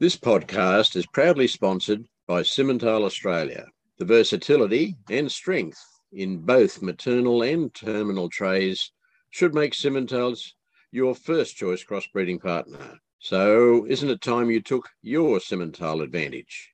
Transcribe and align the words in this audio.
This 0.00 0.16
podcast 0.16 0.96
is 0.96 1.06
proudly 1.06 1.46
sponsored 1.46 2.04
by 2.26 2.42
Simmental 2.42 3.04
Australia. 3.04 3.64
The 3.98 4.04
versatility 4.04 4.96
and 5.08 5.30
strength 5.30 5.78
in 6.12 6.38
both 6.38 6.82
maternal 6.82 7.42
and 7.42 7.72
terminal 7.72 8.28
trays 8.28 8.90
should 9.30 9.54
make 9.54 9.72
Simmentals 9.72 10.54
your 10.90 11.14
first 11.14 11.54
choice 11.54 11.84
crossbreeding 11.84 12.42
partner. 12.42 12.98
So, 13.20 13.86
isn't 13.86 14.10
it 14.10 14.20
time 14.20 14.50
you 14.50 14.60
took 14.60 14.88
your 15.02 15.38
Simmental 15.38 16.02
advantage? 16.02 16.72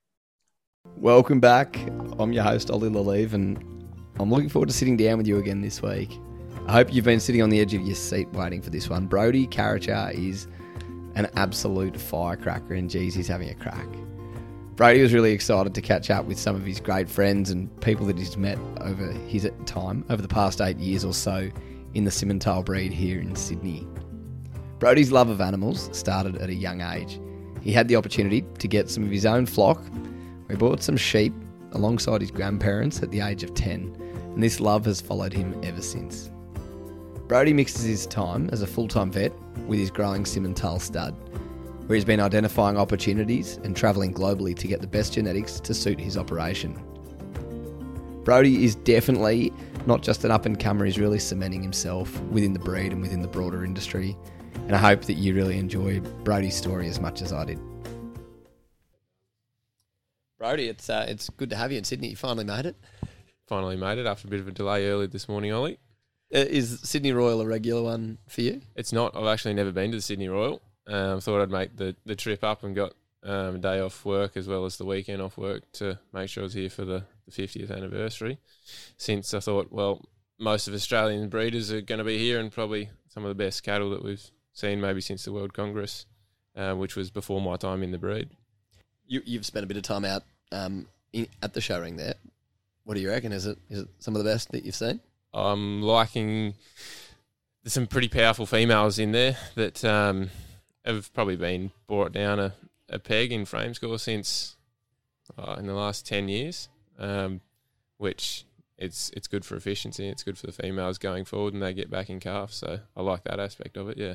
Welcome 0.96 1.40
back. 1.40 1.78
I'm 2.18 2.32
your 2.32 2.44
host, 2.44 2.70
Ollie 2.70 2.88
Lalive, 2.88 3.34
and 3.34 3.58
I'm 4.18 4.30
looking 4.30 4.48
forward 4.48 4.70
to 4.70 4.74
sitting 4.74 4.96
down 4.96 5.18
with 5.18 5.26
you 5.26 5.36
again 5.36 5.60
this 5.60 5.82
week. 5.82 6.18
I 6.66 6.72
hope 6.72 6.90
you've 6.90 7.04
been 7.04 7.20
sitting 7.20 7.42
on 7.42 7.50
the 7.50 7.60
edge 7.60 7.74
of 7.74 7.82
your 7.82 7.96
seat 7.96 8.30
waiting 8.32 8.62
for 8.62 8.70
this 8.70 8.88
one. 8.88 9.06
Brodhi 9.06 9.46
Carracher 9.46 10.14
is 10.14 10.46
an 11.14 11.28
absolute 11.34 11.96
firecracker, 12.00 12.74
and 12.74 12.88
geez, 12.88 13.14
he's 13.14 13.28
having 13.28 13.50
a 13.50 13.54
crack. 13.54 13.88
Brodhi 14.74 15.02
was 15.02 15.12
really 15.12 15.32
excited 15.32 15.74
to 15.74 15.82
catch 15.82 16.10
up 16.10 16.24
with 16.24 16.38
some 16.38 16.56
of 16.56 16.64
his 16.64 16.80
great 16.80 17.08
friends 17.08 17.50
and 17.50 17.68
people 17.82 18.06
that 18.06 18.16
he's 18.16 18.36
met 18.36 18.58
over 18.80 19.12
his 19.12 19.46
time 19.66 20.04
over 20.08 20.22
the 20.22 20.28
past 20.28 20.60
eight 20.60 20.78
years 20.78 21.04
or 21.04 21.12
so 21.12 21.50
in 21.92 22.04
the 22.04 22.10
Simmental 22.10 22.64
breed 22.64 22.92
here 22.92 23.20
in 23.20 23.36
Sydney. 23.36 23.86
Brodhi's 24.78 25.12
love 25.12 25.28
of 25.28 25.42
animals 25.42 25.90
started 25.92 26.36
at 26.36 26.48
a 26.48 26.54
young 26.54 26.80
age. 26.80 27.20
He 27.60 27.72
had 27.72 27.88
the 27.88 27.96
opportunity 27.96 28.42
to 28.58 28.68
get 28.68 28.88
some 28.88 29.04
of 29.04 29.10
his 29.10 29.26
own 29.26 29.44
flock. 29.44 29.84
He 30.48 30.56
bought 30.56 30.82
some 30.82 30.96
sheep 30.96 31.34
alongside 31.72 32.22
his 32.22 32.30
grandparents 32.30 33.02
at 33.02 33.10
the 33.10 33.20
age 33.20 33.42
of 33.42 33.52
10, 33.52 33.94
and 34.34 34.42
this 34.42 34.60
love 34.60 34.86
has 34.86 35.00
followed 35.00 35.34
him 35.34 35.60
ever 35.62 35.82
since. 35.82 36.30
Brodhi 37.30 37.54
mixes 37.54 37.84
his 37.84 38.06
time 38.08 38.50
as 38.50 38.60
a 38.60 38.66
full 38.66 38.88
time 38.88 39.12
vet 39.12 39.32
with 39.68 39.78
his 39.78 39.88
growing 39.88 40.24
Simmental 40.24 40.80
stud, 40.80 41.14
where 41.86 41.94
he's 41.94 42.04
been 42.04 42.18
identifying 42.18 42.76
opportunities 42.76 43.60
and 43.62 43.76
travelling 43.76 44.12
globally 44.12 44.52
to 44.56 44.66
get 44.66 44.80
the 44.80 44.88
best 44.88 45.12
genetics 45.12 45.60
to 45.60 45.72
suit 45.72 46.00
his 46.00 46.16
operation. 46.16 46.74
Brodhi 48.24 48.64
is 48.64 48.74
definitely 48.74 49.52
not 49.86 50.02
just 50.02 50.24
an 50.24 50.32
up 50.32 50.44
and 50.44 50.58
comer, 50.58 50.86
he's 50.86 50.98
really 50.98 51.20
cementing 51.20 51.62
himself 51.62 52.20
within 52.22 52.52
the 52.52 52.58
breed 52.58 52.90
and 52.90 53.00
within 53.00 53.22
the 53.22 53.28
broader 53.28 53.64
industry. 53.64 54.16
And 54.66 54.74
I 54.74 54.78
hope 54.78 55.02
that 55.02 55.14
you 55.14 55.32
really 55.32 55.56
enjoy 55.56 56.00
Brodhi's 56.00 56.56
story 56.56 56.88
as 56.88 56.98
much 56.98 57.22
as 57.22 57.32
I 57.32 57.44
did. 57.44 57.60
Brodhi, 60.42 60.68
it's 60.68 60.90
uh, 60.90 61.06
it's 61.08 61.30
good 61.30 61.50
to 61.50 61.56
have 61.56 61.70
you 61.70 61.78
in 61.78 61.84
Sydney. 61.84 62.08
You 62.08 62.16
finally 62.16 62.44
made 62.44 62.66
it. 62.66 62.74
Finally 63.46 63.76
made 63.76 63.98
it 63.98 64.06
after 64.06 64.26
a 64.26 64.30
bit 64.30 64.40
of 64.40 64.48
a 64.48 64.52
delay 64.52 64.88
early 64.88 65.06
this 65.06 65.28
morning, 65.28 65.52
Ollie. 65.52 65.78
Uh, 66.32 66.38
is 66.38 66.80
Sydney 66.80 67.12
Royal 67.12 67.40
a 67.40 67.46
regular 67.46 67.82
one 67.82 68.18
for 68.28 68.42
you? 68.42 68.60
It's 68.76 68.92
not. 68.92 69.16
I've 69.16 69.26
actually 69.26 69.54
never 69.54 69.72
been 69.72 69.90
to 69.90 69.96
the 69.96 70.02
Sydney 70.02 70.28
Royal. 70.28 70.62
Um, 70.86 71.16
I 71.16 71.20
thought 71.20 71.42
I'd 71.42 71.50
make 71.50 71.76
the, 71.76 71.96
the 72.06 72.14
trip 72.14 72.44
up 72.44 72.62
and 72.62 72.74
got 72.74 72.92
um, 73.22 73.56
a 73.56 73.58
day 73.58 73.80
off 73.80 74.04
work 74.04 74.36
as 74.36 74.46
well 74.48 74.64
as 74.64 74.76
the 74.76 74.84
weekend 74.84 75.20
off 75.20 75.36
work 75.36 75.70
to 75.72 75.98
make 76.12 76.28
sure 76.28 76.42
I 76.42 76.44
was 76.44 76.54
here 76.54 76.70
for 76.70 76.84
the, 76.84 77.04
the 77.26 77.32
50th 77.32 77.70
anniversary. 77.70 78.38
Since 78.96 79.34
I 79.34 79.40
thought, 79.40 79.72
well, 79.72 80.04
most 80.38 80.68
of 80.68 80.74
Australian 80.74 81.28
breeders 81.28 81.72
are 81.72 81.80
going 81.80 81.98
to 81.98 82.04
be 82.04 82.18
here 82.18 82.38
and 82.40 82.50
probably 82.50 82.90
some 83.08 83.24
of 83.24 83.28
the 83.28 83.34
best 83.34 83.62
cattle 83.62 83.90
that 83.90 84.04
we've 84.04 84.30
seen 84.52 84.80
maybe 84.80 85.00
since 85.00 85.24
the 85.24 85.32
World 85.32 85.52
Congress, 85.52 86.06
uh, 86.56 86.74
which 86.74 86.96
was 86.96 87.10
before 87.10 87.40
my 87.40 87.56
time 87.56 87.82
in 87.82 87.90
the 87.90 87.98
breed. 87.98 88.30
You, 89.06 89.20
you've 89.24 89.46
spent 89.46 89.64
a 89.64 89.66
bit 89.66 89.76
of 89.76 89.82
time 89.82 90.04
out 90.04 90.22
um, 90.52 90.86
in, 91.12 91.26
at 91.42 91.54
the 91.54 91.60
show 91.60 91.80
ring 91.80 91.96
there. 91.96 92.14
What 92.84 92.94
do 92.94 93.00
you 93.00 93.10
reckon? 93.10 93.32
Is 93.32 93.46
it 93.46 93.58
is 93.68 93.80
it 93.80 93.88
some 93.98 94.16
of 94.16 94.24
the 94.24 94.30
best 94.30 94.50
that 94.52 94.64
you've 94.64 94.74
seen? 94.74 95.00
I'm 95.32 95.82
liking. 95.82 96.54
There's 97.62 97.72
some 97.72 97.86
pretty 97.86 98.08
powerful 98.08 98.46
females 98.46 98.98
in 98.98 99.12
there 99.12 99.36
that 99.54 99.84
um, 99.84 100.30
have 100.84 101.12
probably 101.12 101.36
been 101.36 101.70
brought 101.86 102.12
down 102.12 102.38
a, 102.38 102.54
a 102.88 102.98
peg 102.98 103.32
in 103.32 103.44
frame 103.44 103.74
score 103.74 103.98
since 103.98 104.56
uh, 105.38 105.56
in 105.58 105.66
the 105.66 105.74
last 105.74 106.06
ten 106.06 106.28
years, 106.28 106.68
um, 106.98 107.40
which 107.98 108.44
it's 108.78 109.10
it's 109.10 109.28
good 109.28 109.44
for 109.44 109.56
efficiency. 109.56 110.08
It's 110.08 110.22
good 110.22 110.38
for 110.38 110.46
the 110.46 110.52
females 110.52 110.98
going 110.98 111.24
forward, 111.24 111.54
and 111.54 111.62
they 111.62 111.74
get 111.74 111.90
back 111.90 112.10
in 112.10 112.18
calf. 112.18 112.52
So 112.52 112.80
I 112.96 113.02
like 113.02 113.24
that 113.24 113.38
aspect 113.38 113.76
of 113.76 113.88
it. 113.90 113.98
Yeah. 113.98 114.14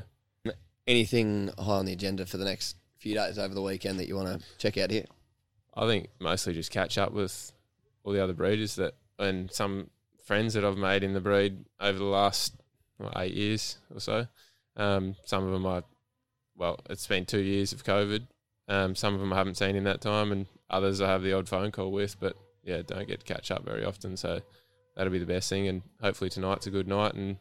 Anything 0.86 1.50
high 1.58 1.78
on 1.78 1.86
the 1.86 1.92
agenda 1.92 2.26
for 2.26 2.36
the 2.36 2.44
next 2.44 2.76
few 2.98 3.14
days 3.14 3.38
over 3.38 3.54
the 3.54 3.62
weekend 3.62 3.98
that 3.98 4.08
you 4.08 4.16
want 4.16 4.40
to 4.40 4.46
check 4.58 4.76
out 4.78 4.90
here? 4.90 5.04
I 5.74 5.86
think 5.86 6.08
mostly 6.18 6.54
just 6.54 6.70
catch 6.70 6.96
up 6.96 7.12
with 7.12 7.52
all 8.04 8.12
the 8.12 8.22
other 8.22 8.32
breeders 8.32 8.76
that 8.76 8.94
and 9.18 9.50
some 9.50 9.90
friends 10.26 10.54
that 10.54 10.64
I've 10.64 10.76
made 10.76 11.02
in 11.02 11.14
the 11.14 11.20
breed 11.20 11.64
over 11.80 11.98
the 11.98 12.04
last 12.04 12.54
eight 13.16 13.32
years 13.32 13.78
or 13.94 14.00
so. 14.00 14.26
Um, 14.76 15.16
some 15.24 15.44
of 15.44 15.52
them 15.52 15.64
I, 15.64 15.82
well, 16.56 16.78
it's 16.90 17.06
been 17.06 17.24
two 17.24 17.40
years 17.40 17.72
of 17.72 17.84
COVID. 17.84 18.26
Um, 18.68 18.94
some 18.96 19.14
of 19.14 19.20
them 19.20 19.32
I 19.32 19.36
haven't 19.36 19.56
seen 19.56 19.76
in 19.76 19.84
that 19.84 20.00
time, 20.00 20.32
and 20.32 20.46
others 20.68 21.00
I 21.00 21.08
have 21.08 21.22
the 21.22 21.32
odd 21.32 21.48
phone 21.48 21.70
call 21.70 21.92
with, 21.92 22.18
but 22.18 22.36
yeah, 22.64 22.82
don't 22.84 23.06
get 23.06 23.20
to 23.20 23.32
catch 23.32 23.50
up 23.52 23.64
very 23.64 23.84
often. 23.84 24.16
So 24.16 24.40
that'll 24.96 25.12
be 25.12 25.20
the 25.20 25.26
best 25.26 25.48
thing, 25.48 25.68
and 25.68 25.82
hopefully 26.02 26.28
tonight's 26.28 26.66
a 26.66 26.70
good 26.70 26.88
night, 26.88 27.14
and 27.14 27.36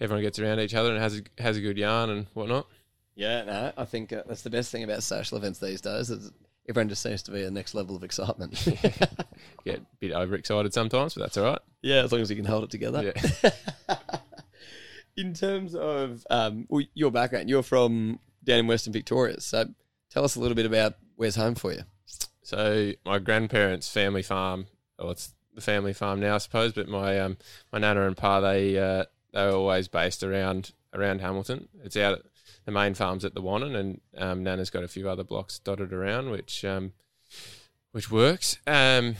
everyone 0.00 0.22
gets 0.22 0.38
around 0.38 0.60
each 0.60 0.74
other 0.74 0.90
and 0.90 1.00
has 1.00 1.18
a, 1.18 1.42
has 1.42 1.56
a 1.56 1.62
good 1.62 1.78
yarn 1.78 2.10
and 2.10 2.26
whatnot. 2.34 2.66
Yeah, 3.14 3.44
no, 3.44 3.72
I 3.76 3.84
think 3.86 4.12
uh, 4.12 4.22
that's 4.26 4.42
the 4.42 4.50
best 4.50 4.70
thing 4.70 4.82
about 4.82 5.02
social 5.02 5.38
events 5.38 5.58
these 5.58 5.80
days. 5.80 6.10
Is 6.10 6.30
everyone 6.70 6.88
just 6.88 7.02
seems 7.02 7.22
to 7.24 7.32
be 7.32 7.42
a 7.42 7.50
next 7.50 7.74
level 7.74 7.96
of 7.96 8.04
excitement. 8.04 8.54
Get 9.64 9.80
a 9.80 9.86
bit 9.98 10.12
overexcited 10.12 10.72
sometimes, 10.72 11.14
but 11.14 11.20
that's 11.22 11.36
all 11.36 11.44
right. 11.44 11.58
Yeah, 11.82 12.04
as 12.04 12.12
long 12.12 12.22
as 12.22 12.30
you 12.30 12.36
can 12.36 12.44
hold 12.44 12.64
it 12.64 12.70
together. 12.70 13.12
Yeah. 13.12 13.50
in 15.16 15.34
terms 15.34 15.74
of 15.74 16.24
um, 16.30 16.66
well, 16.68 16.84
your 16.94 17.10
background, 17.10 17.50
you're 17.50 17.64
from 17.64 18.20
down 18.44 18.60
in 18.60 18.66
Western 18.68 18.92
Victoria. 18.92 19.40
So 19.40 19.66
tell 20.10 20.24
us 20.24 20.36
a 20.36 20.40
little 20.40 20.54
bit 20.54 20.66
about 20.66 20.94
where's 21.16 21.36
home 21.36 21.56
for 21.56 21.72
you. 21.72 21.82
So 22.42 22.92
my 23.04 23.18
grandparents' 23.18 23.88
family 23.88 24.22
farm, 24.22 24.66
well, 24.98 25.10
it's 25.10 25.34
the 25.54 25.60
family 25.60 25.92
farm 25.92 26.20
now, 26.20 26.36
I 26.36 26.38
suppose. 26.38 26.72
But 26.72 26.88
my 26.88 27.18
um, 27.18 27.36
my 27.72 27.80
nana 27.80 28.06
and 28.06 28.16
pa, 28.16 28.40
they 28.40 28.78
uh, 28.78 29.04
they 29.32 29.44
were 29.44 29.52
always 29.52 29.88
based 29.88 30.22
around 30.22 30.70
around 30.94 31.20
Hamilton. 31.20 31.68
It's 31.84 31.96
out 31.96 32.14
at 32.14 32.22
the 32.64 32.72
main 32.72 32.94
farm's 32.94 33.24
at 33.24 33.34
the 33.34 33.42
Wannon, 33.42 33.76
and 33.76 34.00
um, 34.16 34.42
Nana's 34.42 34.70
got 34.70 34.84
a 34.84 34.88
few 34.88 35.08
other 35.08 35.24
blocks 35.24 35.58
dotted 35.58 35.92
around, 35.92 36.30
which 36.30 36.64
um, 36.64 36.92
which 37.92 38.10
works. 38.10 38.58
Um, 38.66 39.16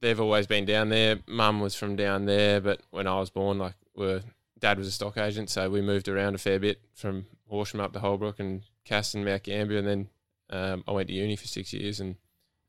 they've 0.00 0.20
always 0.20 0.46
been 0.46 0.64
down 0.64 0.88
there. 0.88 1.20
Mum 1.26 1.60
was 1.60 1.74
from 1.74 1.96
down 1.96 2.26
there, 2.26 2.60
but 2.60 2.80
when 2.90 3.06
I 3.06 3.18
was 3.18 3.30
born, 3.30 3.58
like, 3.58 3.74
were 3.94 4.22
dad 4.58 4.78
was 4.78 4.88
a 4.88 4.92
stock 4.92 5.18
agent, 5.18 5.50
so 5.50 5.68
we 5.68 5.82
moved 5.82 6.08
around 6.08 6.34
a 6.34 6.38
fair 6.38 6.58
bit 6.58 6.80
from 6.94 7.26
Horsham 7.48 7.80
up 7.80 7.92
to 7.92 8.00
Holbrook 8.00 8.40
and 8.40 8.62
Casterton, 8.88 9.24
Mount 9.24 9.42
Gambier, 9.42 9.78
and 9.78 9.86
then 9.86 10.08
um, 10.50 10.84
I 10.88 10.92
went 10.92 11.08
to 11.08 11.14
uni 11.14 11.36
for 11.36 11.46
six 11.46 11.72
years, 11.72 12.00
and 12.00 12.16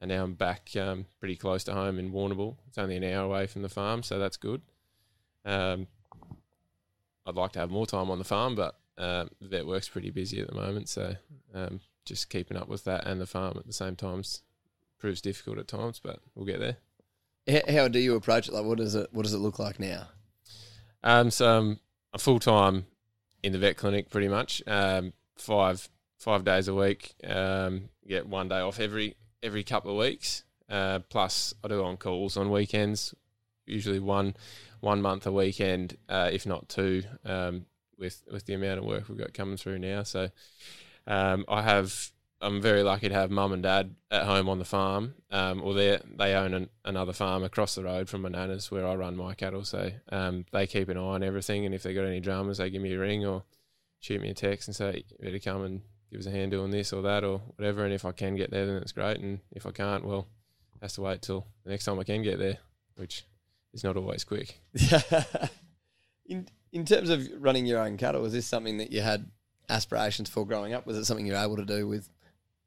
and 0.02 0.10
now 0.10 0.24
I'm 0.24 0.34
back 0.34 0.70
um, 0.78 1.06
pretty 1.20 1.36
close 1.36 1.64
to 1.64 1.74
home 1.74 1.98
in 1.98 2.12
Warrnambool. 2.12 2.58
It's 2.68 2.78
only 2.78 2.98
an 2.98 3.04
hour 3.04 3.24
away 3.24 3.48
from 3.48 3.62
the 3.62 3.70
farm, 3.70 4.04
so 4.04 4.20
that's 4.20 4.38
good. 4.38 4.62
Um, 5.46 5.88
I'd 7.26 7.36
like 7.36 7.54
to 7.54 7.60
have 7.60 7.72
more 7.72 7.88
time 7.88 8.12
on 8.12 8.20
the 8.20 8.26
farm, 8.26 8.56
but 8.56 8.78
um, 8.98 9.30
the 9.42 9.48
vet 9.48 9.68
work's 9.68 9.90
pretty 9.90 10.10
busy 10.10 10.40
at 10.40 10.48
the 10.48 10.56
moment, 10.56 10.90
so 10.90 11.16
um, 11.54 11.80
just 12.06 12.30
keeping 12.30 12.58
up 12.58 12.68
with 12.68 12.84
that 12.86 13.06
and 13.06 13.20
the 13.20 13.26
farm 13.26 13.58
at 13.58 13.66
the 13.66 13.74
same 13.74 13.96
times 13.96 14.42
proves 15.00 15.22
difficult 15.22 15.58
at 15.58 15.68
times, 15.68 16.00
but 16.02 16.20
we'll 16.34 16.46
get 16.46 16.60
there. 16.60 16.78
How, 17.48 17.74
how 17.74 17.88
do 17.88 18.00
you 18.00 18.16
approach 18.16 18.48
it? 18.48 18.54
Like, 18.54 18.66
what 18.66 18.78
does 18.78 18.96
it 18.96 19.10
what 19.12 19.24
does 19.24 19.34
it 19.34 19.40
look 19.40 19.60
like 19.60 19.80
now? 19.80 20.08
Um, 21.04 21.30
so 21.30 21.58
I'm 21.58 21.80
a 22.14 22.18
full 22.18 22.40
time 22.40 22.88
in 23.44 23.52
the 23.52 23.60
vet 23.60 23.78
clinic, 23.78 24.10
pretty 24.10 24.28
much. 24.28 24.64
Um, 24.66 25.14
five 25.36 25.88
five 26.18 26.44
days 26.44 26.68
a 26.68 26.74
week. 26.74 27.14
Um, 27.24 27.90
get 28.08 28.28
one 28.28 28.50
day 28.50 28.60
off 28.60 28.80
every 28.80 29.16
every 29.44 29.64
couple 29.64 29.92
of 29.92 29.98
weeks. 29.98 30.44
Uh, 30.68 31.00
plus, 31.10 31.54
I 31.64 31.68
do 31.68 31.84
on 31.84 31.98
calls 31.98 32.38
on 32.38 32.50
weekends. 32.50 33.14
Usually 33.68 34.00
one 34.00 34.36
one 34.80 35.02
month 35.02 35.28
a 35.28 35.32
weekend, 35.32 35.98
uh, 36.10 36.30
if 36.32 36.46
not 36.46 36.70
two. 36.70 37.04
Um, 37.24 37.66
with 37.98 38.24
with 38.32 38.46
the 38.46 38.54
amount 38.54 38.80
of 38.80 38.86
work 38.86 39.10
we've 39.10 39.18
got 39.18 39.34
coming 39.34 39.58
through 39.58 39.80
now. 39.80 40.04
So 40.04 40.30
um, 41.08 41.46
I 41.48 41.62
have 41.62 42.12
I'm 42.42 42.62
very 42.62 42.84
lucky 42.84 43.10
to 43.10 43.16
have 43.16 43.32
mum 43.32 43.54
and 43.54 43.64
dad 43.64 43.96
at 44.12 44.24
home 44.24 44.50
on 44.50 44.60
the 44.60 44.66
farm, 44.66 45.16
um, 45.32 45.62
or 45.64 45.74
they 45.74 46.00
they 46.18 46.34
own 46.34 46.54
an, 46.54 46.70
another 46.84 47.14
farm 47.14 47.44
across 47.44 47.76
the 47.76 47.84
road 47.84 48.10
from 48.10 48.22
my 48.22 48.30
nana's 48.30 48.70
where 48.70 48.86
I 48.86 48.96
run 48.96 49.16
my 49.16 49.34
cattle. 49.34 49.64
So 49.64 49.92
um, 50.12 50.46
they 50.52 50.68
keep 50.68 50.90
an 50.90 50.98
eye 50.98 51.02
on 51.02 51.24
everything, 51.24 51.66
and 51.66 51.74
if 51.74 51.84
they 51.84 51.94
got 51.94 52.06
any 52.06 52.20
dramas, 52.20 52.58
they 52.58 52.70
give 52.70 52.82
me 52.82 52.94
a 52.94 53.00
ring 53.00 53.26
or 53.26 53.44
shoot 54.00 54.22
me 54.22 54.30
a 54.30 54.34
text 54.34 54.68
and 54.68 54.76
say, 54.76 55.06
"You 55.10 55.26
better 55.26 55.40
come 55.40 55.64
and 55.64 55.82
give 56.12 56.20
us 56.20 56.28
a 56.28 56.32
hand 56.32 56.52
doing 56.52 56.72
this 56.72 56.94
or 56.94 57.02
that 57.04 57.24
or 57.24 57.40
whatever." 57.56 57.86
And 57.86 57.94
if 57.94 58.06
I 58.06 58.12
can 58.12 58.36
get 58.36 58.52
there, 58.52 58.66
then 58.66 58.78
it's 58.78 58.92
great, 58.92 59.20
and 59.20 59.40
if 59.52 59.66
I 59.66 59.72
can't, 59.72 60.06
well, 60.06 60.28
has 60.82 60.94
to 60.94 61.02
wait 61.02 61.22
till 61.22 61.48
the 61.64 61.72
next 61.72 61.86
time 61.86 62.00
I 62.00 62.04
can 62.04 62.22
get 62.22 62.38
there, 62.38 62.58
which 62.96 63.26
is 63.74 63.84
not 63.84 63.98
always 63.98 64.24
quick. 64.24 64.60
in 66.76 66.84
terms 66.84 67.10
of 67.10 67.26
running 67.40 67.66
your 67.66 67.80
own 67.80 67.96
cattle, 67.96 68.22
was 68.22 68.34
this 68.34 68.46
something 68.46 68.80
that 68.80 68.92
you 68.92 69.00
had 69.00 69.32
aspirations 69.70 70.30
for 70.30 70.46
growing 70.46 70.74
up? 70.74 70.86
Was 70.86 70.98
it 70.98 71.06
something 71.06 71.26
you 71.26 71.32
were 71.32 71.40
able 71.40 71.56
to 71.56 71.64
do 71.64 71.88
with 71.88 72.10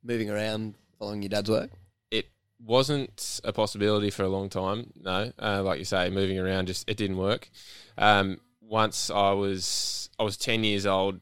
moving 0.02 0.30
around, 0.30 0.76
following 0.98 1.20
your 1.20 1.28
dad's 1.28 1.50
work? 1.50 1.70
It 2.10 2.26
wasn't 2.58 3.38
a 3.44 3.52
possibility 3.52 4.08
for 4.08 4.22
a 4.22 4.28
long 4.30 4.48
time. 4.48 4.94
No, 4.98 5.30
uh, 5.38 5.62
like 5.62 5.78
you 5.78 5.84
say, 5.84 6.08
moving 6.08 6.38
around 6.38 6.68
just 6.68 6.88
it 6.88 6.96
didn't 6.96 7.18
work. 7.18 7.50
Um, 7.98 8.40
once 8.62 9.10
I 9.10 9.32
was 9.32 10.08
I 10.18 10.22
was 10.22 10.38
ten 10.38 10.64
years 10.64 10.86
old, 10.86 11.20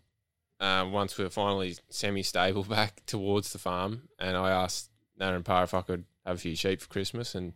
uh, 0.60 0.88
once 0.88 1.18
we 1.18 1.24
were 1.24 1.30
finally 1.30 1.76
semi-stable 1.90 2.62
back 2.68 3.04
towards 3.04 3.52
the 3.52 3.58
farm, 3.58 4.02
and 4.20 4.36
I 4.36 4.50
asked 4.50 4.90
Nana 5.18 5.34
and 5.34 5.44
Pa 5.44 5.64
if 5.64 5.74
I 5.74 5.82
could 5.82 6.04
have 6.24 6.36
a 6.36 6.38
few 6.38 6.54
sheep 6.54 6.80
for 6.80 6.88
Christmas, 6.88 7.34
and 7.34 7.54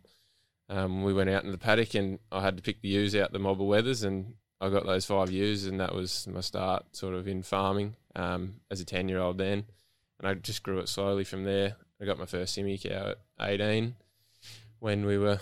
um, 0.67 1.03
we 1.03 1.13
went 1.13 1.29
out 1.29 1.45
in 1.45 1.51
the 1.51 1.57
paddock, 1.57 1.95
and 1.95 2.19
I 2.33 2.41
had 2.41 2.57
to 2.57 2.63
pick 2.63 2.81
the 2.81 2.89
ewes 2.89 3.15
out 3.15 3.31
the 3.31 3.39
mobile 3.39 3.69
wethers, 3.69 4.03
and 4.03 4.33
I 4.61 4.69
got 4.69 4.85
those 4.85 5.05
five 5.05 5.31
ewes, 5.31 5.65
and 5.65 5.79
that 5.79 5.93
was 5.93 6.27
my 6.27 6.41
start 6.41 6.95
sort 6.95 7.15
of 7.15 7.27
in 7.27 7.41
farming 7.41 7.95
um, 8.15 8.61
as 8.69 8.79
a 8.79 8.85
ten-year-old 8.85 9.37
then, 9.37 9.65
and 10.19 10.27
I 10.27 10.35
just 10.35 10.61
grew 10.63 10.79
it 10.79 10.87
slowly 10.87 11.23
from 11.23 11.43
there. 11.43 11.75
I 11.99 12.05
got 12.05 12.19
my 12.19 12.27
first 12.27 12.53
simi 12.53 12.77
cow 12.77 13.09
at 13.09 13.17
eighteen 13.41 13.95
when 14.79 15.05
we 15.05 15.17
were 15.17 15.39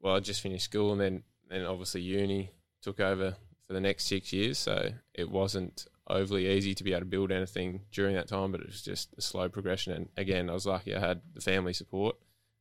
well, 0.00 0.16
I 0.16 0.20
just 0.20 0.40
finished 0.40 0.64
school, 0.64 0.92
and 0.92 1.00
then 1.00 1.22
then 1.48 1.66
obviously 1.66 2.00
uni 2.00 2.52
took 2.80 3.00
over 3.00 3.34
for 3.66 3.72
the 3.72 3.80
next 3.80 4.06
six 4.06 4.32
years, 4.32 4.56
so 4.58 4.92
it 5.14 5.28
wasn't 5.28 5.86
overly 6.08 6.48
easy 6.48 6.74
to 6.74 6.84
be 6.84 6.92
able 6.92 7.00
to 7.00 7.06
build 7.06 7.30
anything 7.30 7.82
during 7.92 8.14
that 8.14 8.28
time, 8.28 8.50
but 8.52 8.60
it 8.60 8.66
was 8.66 8.82
just 8.82 9.14
a 9.16 9.20
slow 9.20 9.48
progression. 9.48 9.92
And 9.92 10.08
again, 10.16 10.50
I 10.50 10.54
was 10.54 10.66
lucky 10.66 10.94
I 10.94 11.00
had 11.00 11.20
the 11.34 11.40
family 11.40 11.72
support. 11.72 12.16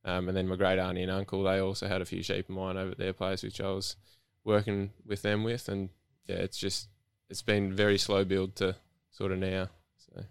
Um, 0.06 0.28
and 0.28 0.38
then 0.38 0.48
my 0.48 0.56
great 0.56 0.80
auntie 0.80 1.02
and 1.02 1.12
uncle, 1.12 1.44
they 1.44 1.60
also 1.60 1.88
had 1.88 2.02
a 2.02 2.06
few 2.06 2.22
sheep 2.24 2.48
of 2.48 2.56
mine 2.56 2.78
over 2.78 2.92
at 2.92 2.98
their 2.98 3.12
place, 3.14 3.44
which 3.44 3.60
I 3.60 3.72
was 3.72 3.96
working 4.46 4.92
with 5.06 5.24
them 5.24 5.44
with. 5.44 5.68
And 5.68 5.90
yeah, 6.30 6.36
it's 6.36 6.58
just, 6.58 6.88
it's 7.30 7.42
been 7.42 7.74
very 7.74 7.98
slow 7.98 8.24
build 8.24 8.56
to 8.58 8.76
sort 9.12 9.32
of 9.32 9.40
now. 9.40 9.70
So. 9.98 10.24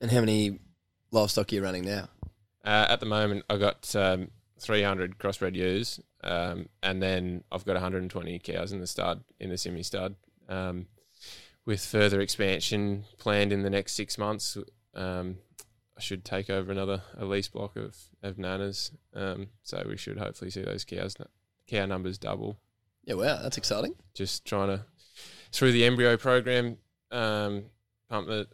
And 0.00 0.10
how 0.10 0.20
many 0.20 0.58
livestock 1.10 1.52
are 1.52 1.54
you 1.54 1.62
running 1.62 1.84
now? 1.84 2.08
Uh, 2.64 2.86
at 2.88 3.00
the 3.00 3.06
moment, 3.06 3.44
I've 3.48 3.60
got 3.60 3.94
um, 3.94 4.30
300 4.60 5.18
crossbred 5.18 5.54
ewes, 5.54 6.00
um, 6.24 6.68
and 6.82 7.02
then 7.02 7.44
I've 7.52 7.64
got 7.64 7.74
120 7.74 8.38
cows 8.40 8.72
in 8.72 8.80
the 8.80 8.86
stud, 8.86 9.22
in 9.38 9.50
the 9.50 9.58
semi 9.58 9.82
stud. 9.82 10.16
Um, 10.48 10.86
with 11.64 11.84
further 11.84 12.20
expansion 12.20 13.04
planned 13.18 13.52
in 13.52 13.62
the 13.62 13.70
next 13.70 13.92
six 13.92 14.16
months, 14.16 14.56
um, 14.94 15.38
I 15.96 16.00
should 16.00 16.24
take 16.24 16.48
over 16.48 16.72
another 16.72 17.02
a 17.16 17.24
lease 17.24 17.48
block 17.48 17.76
of 17.76 17.96
of 18.22 18.36
nanas. 18.36 18.90
Um, 19.14 19.48
so 19.62 19.84
we 19.88 19.96
should 19.96 20.18
hopefully 20.18 20.50
see 20.50 20.62
those 20.62 20.84
cows 20.84 21.16
cow 21.66 21.86
numbers 21.86 22.18
double. 22.18 22.58
Yeah, 23.04 23.14
wow, 23.14 23.40
that's 23.42 23.56
exciting. 23.56 23.94
Just 24.14 24.44
trying 24.44 24.68
to 24.68 24.84
through 25.56 25.72
the 25.72 25.86
embryo 25.86 26.18
program, 26.18 26.76
um, 27.10 27.64
pump 28.10 28.28
the 28.28 28.46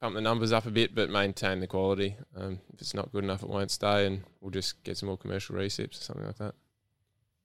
pump 0.00 0.14
the 0.14 0.20
numbers 0.20 0.52
up 0.52 0.66
a 0.66 0.70
bit, 0.70 0.94
but 0.94 1.08
maintain 1.08 1.60
the 1.60 1.66
quality. 1.66 2.16
Um, 2.36 2.60
if 2.74 2.82
it's 2.82 2.94
not 2.94 3.10
good 3.12 3.24
enough, 3.24 3.42
it 3.42 3.48
won't 3.48 3.70
stay, 3.70 4.06
and 4.06 4.22
we'll 4.40 4.50
just 4.50 4.82
get 4.84 4.98
some 4.98 5.08
more 5.08 5.16
commercial 5.16 5.56
recips 5.56 5.98
or 5.98 6.02
something 6.02 6.26
like 6.26 6.38
that. 6.38 6.54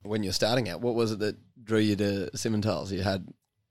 When 0.03 0.21
you're 0.21 0.33
starting 0.33 0.69
out, 0.69 0.81
what 0.81 0.95
was 0.95 1.13
it 1.13 1.19
that 1.19 1.37
drew 1.63 1.79
you 1.79 1.95
to 1.95 2.29
Simmentals? 2.35 2.91
You 2.91 3.03
had 3.03 3.27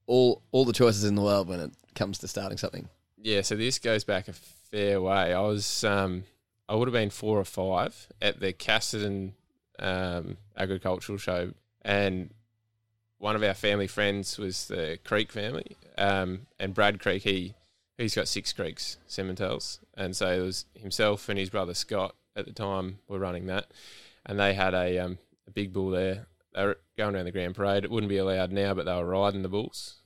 all 0.07 0.43
all 0.51 0.65
the 0.65 0.73
choices 0.73 1.05
in 1.05 1.15
the 1.15 1.23
world 1.23 1.49
when 1.49 1.61
it 1.61 1.73
comes 1.95 2.19
to 2.19 2.29
starting 2.29 2.59
something. 2.59 2.89
Yeah, 3.19 3.43
so 3.43 3.55
this 3.55 3.79
goes 3.79 4.03
back 4.03 4.29
a 4.29 4.33
fair 4.33 5.01
way. 5.01 5.35
I 5.35 5.41
was 5.41 5.85
um, 5.85 6.25
I 6.71 6.75
would 6.75 6.89
have 6.89 6.95
been 6.95 7.11
four 7.11 7.39
or 7.39 7.45
five 7.45 8.09
at 8.23 8.41
the 8.41 8.55
Casterton 8.55 9.33
um, 9.79 10.39
agricultural 10.57 11.19
show, 11.19 11.53
and 11.83 12.31
one 13.25 13.37
of 13.37 13.43
our 13.43 13.55
family 13.55 13.87
friends 13.87 14.37
was 14.37 14.69
the 14.69 14.99
Creek 15.03 15.33
family, 15.33 15.79
um, 15.97 16.43
and 16.61 16.75
Brad 16.75 17.01
Creek 17.01 17.23
he 17.23 17.55
he's 17.97 18.15
got 18.15 18.29
six 18.29 18.53
creeks 18.53 18.99
Simmentals, 19.09 19.79
and 19.97 20.15
so 20.15 20.31
it 20.31 20.41
was 20.41 20.67
himself 20.75 21.31
and 21.31 21.39
his 21.39 21.49
brother 21.49 21.73
Scott 21.73 22.15
at 22.37 22.45
the 22.45 22.53
time 22.53 22.99
were 23.09 23.19
running 23.19 23.47
that, 23.47 23.69
and 24.27 24.39
they 24.39 24.53
had 24.53 24.75
a 24.75 24.99
um, 24.99 25.17
a 25.49 25.51
big 25.51 25.73
bull 25.73 25.89
there 25.89 26.27
they 26.55 26.65
were 26.67 26.79
going 26.99 27.15
around 27.15 27.25
the 27.25 27.33
Grand 27.33 27.55
Parade. 27.55 27.85
It 27.85 27.91
wouldn't 27.91 28.11
be 28.11 28.19
allowed 28.19 28.53
now, 28.53 28.75
but 28.75 28.85
they 28.85 28.95
were 28.95 29.07
riding 29.07 29.43
the 29.43 29.49
bulls. 29.49 29.97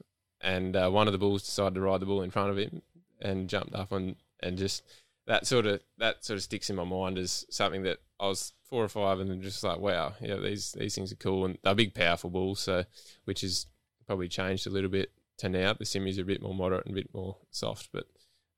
And 0.40 0.76
uh, 0.76 0.88
one 0.88 1.08
of 1.08 1.12
the 1.12 1.18
bulls 1.18 1.42
decided 1.42 1.74
to 1.74 1.80
ride 1.80 2.00
the 2.00 2.06
bull 2.06 2.22
in 2.22 2.30
front 2.30 2.50
of 2.50 2.56
him 2.56 2.82
and 3.20 3.48
jumped 3.48 3.74
up 3.74 3.92
on 3.92 4.14
and 4.40 4.56
just 4.56 4.84
that 5.28 5.46
sort 5.46 5.66
of 5.66 5.80
that 5.98 6.24
sort 6.24 6.36
of 6.36 6.42
sticks 6.42 6.68
in 6.68 6.76
my 6.76 6.84
mind 6.84 7.18
as 7.18 7.46
something 7.50 7.84
that 7.84 7.98
I 8.18 8.26
was 8.26 8.52
four 8.68 8.82
or 8.82 8.88
five 8.88 9.20
and 9.20 9.40
just 9.42 9.62
like 9.62 9.78
wow 9.78 10.14
yeah 10.20 10.36
these 10.36 10.72
these 10.72 10.94
things 10.94 11.12
are 11.12 11.16
cool 11.16 11.44
and 11.44 11.56
they're 11.62 11.74
big 11.74 11.94
powerful 11.94 12.30
bulls 12.30 12.60
so 12.60 12.84
which 13.24 13.42
has 13.42 13.66
probably 14.06 14.28
changed 14.28 14.66
a 14.66 14.70
little 14.70 14.90
bit 14.90 15.12
to 15.38 15.48
now. 15.48 15.72
The 15.72 15.84
simmies 15.84 16.18
are 16.18 16.22
a 16.22 16.26
bit 16.26 16.42
more 16.42 16.54
moderate 16.54 16.86
and 16.86 16.94
a 16.94 17.00
bit 17.00 17.14
more 17.14 17.36
soft 17.50 17.90
but 17.92 18.06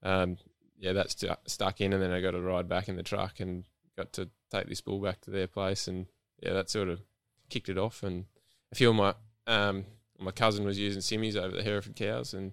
um, 0.03 0.39
yeah 0.79 0.95
that's 0.95 1.21
st- 1.21 1.39
stuck 1.47 1.83
in 1.83 1.93
and 1.93 2.03
then 2.03 2.13
I 2.13 2.23
got 2.23 2.31
to 2.31 2.41
ride 2.41 2.69
back 2.69 2.89
in 2.89 2.97
the 2.97 3.03
truck 3.03 3.41
and 3.41 3.65
got 3.99 4.15
to 4.15 4.31
take 4.51 4.69
this 4.69 4.81
bull 4.81 5.01
back 5.01 5.21
to 5.23 5.31
their 5.31 5.47
place 5.47 5.87
and 5.87 6.07
yeah 6.43 6.55
that 6.55 6.71
sort 6.71 6.89
of 6.89 7.03
kicked 7.51 7.69
it 7.69 7.77
off, 7.77 8.03
and 8.03 8.25
a 8.73 8.75
few 8.75 8.89
of 8.91 8.97
my 8.97 9.15
um, 9.47 9.85
my 10.19 10.31
cousin 10.31 10.65
was 10.65 10.79
using 10.79 11.03
simmies 11.03 11.37
over 11.37 11.55
the 11.55 11.63
Hereford 11.63 11.97
cows, 11.97 12.33
and 12.33 12.53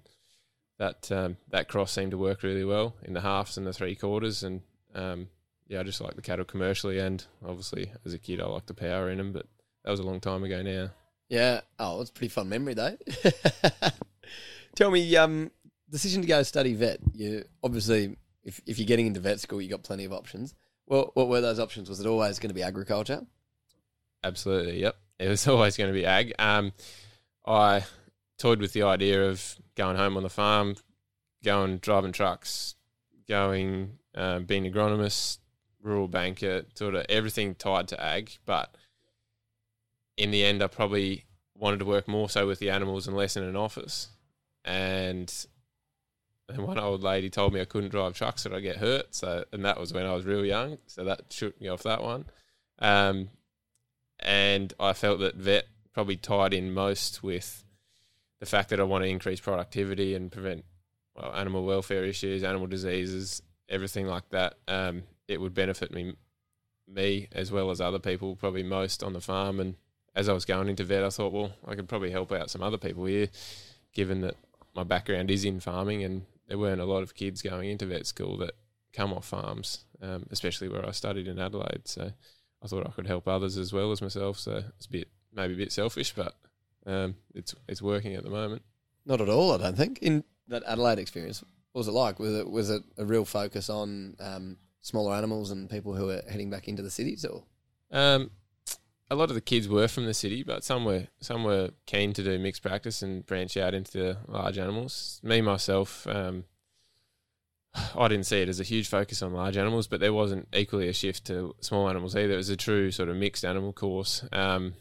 that 0.80 1.12
um, 1.12 1.38
that 1.50 1.68
cross 1.68 1.92
seemed 1.92 2.12
to 2.12 2.18
work 2.18 2.44
really 2.44 2.64
well 2.64 2.96
in 3.04 3.14
the 3.14 3.22
halves 3.22 3.58
and 3.58 3.66
the 3.66 3.74
three 3.74 3.96
quarters, 3.96 4.44
and 4.44 4.62
um, 4.94 5.30
yeah, 5.68 5.80
I 5.80 5.84
just 5.84 6.02
like 6.02 6.16
the 6.16 6.22
cattle 6.22 6.46
commercially, 6.46 7.00
and 7.00 7.24
obviously 7.46 7.92
as 8.06 8.14
a 8.14 8.20
kid 8.20 8.42
I 8.42 8.46
liked 8.46 8.68
the 8.68 8.74
power 8.74 9.10
in 9.10 9.18
them, 9.18 9.34
but 9.34 9.46
that 9.84 9.92
was 9.92 10.00
a 10.00 10.04
long 10.04 10.20
time 10.20 10.44
ago 10.44 10.62
now. 10.62 10.90
Yeah, 11.30 11.62
oh, 11.80 12.02
it's 12.02 12.10
a 12.10 12.14
pretty 12.14 12.30
fun 12.30 12.50
memory 12.50 12.74
though. 12.74 12.98
Tell 14.76 14.92
me, 14.92 15.16
um, 15.16 15.52
decision 15.90 16.22
to 16.22 16.28
go 16.28 16.44
study 16.44 16.74
vet. 16.74 17.00
You 17.14 17.44
obviously, 17.64 18.16
if 18.44 18.62
if 18.66 18.80
you're 18.80 18.88
getting 18.88 19.08
into 19.08 19.20
vet 19.20 19.40
school, 19.40 19.62
you 19.62 19.70
got 19.70 19.84
plenty 19.84 20.06
of 20.06 20.14
options. 20.14 20.54
Well, 20.86 21.12
what 21.16 21.28
were 21.28 21.42
those 21.42 21.60
options? 21.60 21.90
Was 21.90 22.00
it 22.00 22.08
always 22.08 22.40
going 22.40 22.50
to 22.50 22.56
be 22.56 22.64
agriculture? 22.64 23.26
Absolutely. 24.24 24.82
Yep. 24.82 24.96
It 25.20 25.28
was 25.28 25.48
always 25.48 25.76
going 25.78 25.90
to 25.90 26.00
be 26.00 26.06
ag. 26.06 26.34
Um, 26.40 26.72
I 27.46 27.84
toyed 28.38 28.60
with 28.60 28.74
the 28.74 28.84
idea 28.84 29.30
of 29.30 29.58
going 29.76 29.98
home 29.98 30.18
on 30.18 30.24
the 30.24 30.30
farm, 30.30 30.76
going 31.44 31.78
driving 31.78 32.12
trucks, 32.12 32.76
going 33.28 34.00
uh, 34.16 34.40
being 34.40 34.72
agronomist, 34.72 35.40
rural 35.82 36.08
banker, 36.08 36.66
sort 36.76 36.96
of 36.96 37.06
everything 37.10 37.56
tied 37.56 37.88
to 37.90 38.04
ag. 38.04 38.38
But 38.46 38.76
in 40.18 40.32
the 40.32 40.44
end, 40.44 40.64
I 40.64 40.68
probably 40.68 41.26
wanted 41.56 41.80
to 41.80 41.86
work 41.86 42.08
more 42.08 42.30
so 42.30 42.48
with 42.48 42.60
the 42.60 42.70
animals 42.70 43.08
and 43.08 43.16
less 43.16 43.36
in 43.36 43.44
an 43.44 43.56
office. 43.56 44.10
And 44.66 45.34
and 46.50 46.60
one 46.60 46.80
old 46.80 47.04
lady 47.04 47.30
told 47.30 47.54
me 47.54 47.60
I 47.60 47.66
couldn't 47.66 47.90
drive 47.90 48.14
trucks 48.14 48.46
or 48.46 48.56
I'd 48.56 48.62
get 48.62 48.78
hurt. 48.78 49.14
So 49.14 49.46
and 49.52 49.66
that 49.66 49.80
was 49.80 49.94
when 49.94 50.06
I 50.06 50.14
was 50.14 50.26
real 50.26 50.46
young. 50.46 50.78
So 50.88 51.04
that 51.04 51.32
shook 51.32 51.60
me 51.60 51.68
off 51.68 51.84
that 51.84 52.04
one. 52.04 52.26
Um, 52.80 53.30
and 54.20 54.74
I 54.80 54.94
felt 54.94 55.20
that 55.20 55.36
vet 55.36 55.68
probably 55.94 56.18
tied 56.18 56.54
in 56.54 56.74
most 56.74 57.24
with 57.24 57.64
the 58.40 58.46
fact 58.46 58.70
that 58.70 58.80
I 58.80 58.84
want 58.84 59.04
to 59.04 59.10
increase 59.10 59.40
productivity 59.40 60.16
and 60.16 60.32
prevent 60.32 60.66
well, 61.16 61.34
animal 61.34 61.66
welfare 61.66 62.04
issues, 62.04 62.44
animal 62.44 62.68
diseases, 62.68 63.42
everything 63.70 64.08
like 64.08 64.30
that. 64.30 64.56
Um, 64.68 65.04
it 65.28 65.42
would 65.42 65.54
benefit 65.54 65.92
me, 65.92 66.14
me 66.88 67.28
as 67.32 67.52
well 67.52 67.70
as 67.72 67.82
other 67.82 68.00
people, 68.00 68.36
probably 68.36 68.64
most 68.64 69.04
on 69.04 69.14
the 69.14 69.22
farm. 69.22 69.60
And 69.60 69.76
as 70.16 70.30
I 70.30 70.34
was 70.34 70.46
going 70.46 70.68
into 70.68 70.84
vet, 70.84 71.04
I 71.04 71.10
thought, 71.10 71.34
well, 71.34 71.54
I 71.66 71.76
could 71.76 71.90
probably 71.90 72.12
help 72.12 72.32
out 72.32 72.50
some 72.50 72.64
other 72.64 72.78
people 72.78 73.06
here, 73.06 73.30
given 73.94 74.22
that 74.22 74.36
my 74.76 74.84
background 74.84 75.32
is 75.32 75.44
in 75.44 75.60
farming, 75.60 76.04
and 76.04 76.26
there 76.48 76.58
weren't 76.58 76.82
a 76.82 76.86
lot 76.86 77.04
of 77.04 77.16
kids 77.16 77.42
going 77.42 77.70
into 77.70 77.86
vet 77.88 78.06
school 78.06 78.38
that 78.38 78.54
come 78.94 79.12
off 79.12 79.26
farms, 79.26 79.86
um, 80.02 80.26
especially 80.32 80.70
where 80.70 80.88
I 80.88 80.92
studied 80.92 81.28
in 81.28 81.40
Adelaide. 81.40 81.88
So 81.88 82.12
I 82.64 82.68
thought 82.68 82.88
I 82.88 82.92
could 82.92 83.08
help 83.08 83.28
others 83.28 83.58
as 83.58 83.74
well 83.74 83.92
as 83.92 84.02
myself. 84.02 84.40
So 84.40 84.64
it's 84.78 84.86
a 84.86 84.90
bit 84.90 85.08
maybe 85.34 85.54
a 85.54 85.58
bit 85.58 85.72
selfish, 85.72 86.14
but 86.16 86.36
um, 86.88 87.16
it's 87.36 87.54
it's 87.68 87.82
working 87.82 88.16
at 88.16 88.24
the 88.24 88.30
moment. 88.30 88.64
Not 89.06 89.22
at 89.22 89.30
all, 89.30 89.52
I 89.52 89.58
don't 89.58 89.78
think. 89.78 90.00
In 90.00 90.24
that 90.48 90.64
Adelaide 90.66 91.00
experience, 91.00 91.44
what 91.74 91.80
was 91.80 91.88
it 91.88 91.92
like? 91.92 92.20
Was 92.20 92.34
it 92.34 92.50
was 92.50 92.70
it 92.70 92.82
a 92.98 93.06
real 93.06 93.26
focus 93.26 93.70
on 93.70 94.16
um, 94.20 94.58
smaller 94.80 95.16
animals 95.16 95.52
and 95.52 95.70
people 95.70 95.94
who 95.94 96.10
are 96.10 96.22
heading 96.30 96.50
back 96.50 96.68
into 96.68 96.82
the 96.82 96.90
cities, 96.90 97.26
or? 97.26 97.44
Um, 97.92 98.32
a 99.10 99.16
lot 99.16 99.30
of 99.30 99.36
the 99.36 99.42
kids 99.42 99.68
were 99.68 99.88
from 99.88 100.06
the 100.06 100.14
city, 100.14 100.44
but 100.44 100.64
some 100.64 100.86
were 100.86 101.08
some 101.20 101.44
were 101.44 101.72
keen 101.86 102.14
to 102.14 102.24
do 102.24 102.40
mixed 102.40 102.62
practice 102.62 103.02
and 103.02 103.26
branch 103.26 103.58
out 103.58 103.74
into 103.74 104.18
large 104.28 104.58
animals. 104.58 105.20
Me 105.24 105.42
myself, 105.42 106.08
um, 106.08 106.46
I 107.96 108.08
didn't 108.08 108.26
see 108.26 108.42
it 108.42 108.50
as 108.50 108.60
a 108.60 108.64
huge 108.64 108.88
focus 108.88 109.22
on 109.22 109.34
large 109.34 109.58
animals, 109.58 109.88
but 109.88 110.00
there 110.00 110.14
wasn't 110.14 110.48
equally 110.54 110.88
a 110.88 110.94
shift 110.94 111.26
to 111.26 111.56
small 111.62 111.90
animals 111.90 112.16
either. 112.16 112.34
It 112.34 112.38
was 112.38 112.50
a 112.50 112.58
true 112.58 112.92
sort 112.92 113.10
of 113.10 113.16
mixed 113.16 113.46
animal 113.46 113.74
course. 113.74 114.26
Um, 114.32 114.74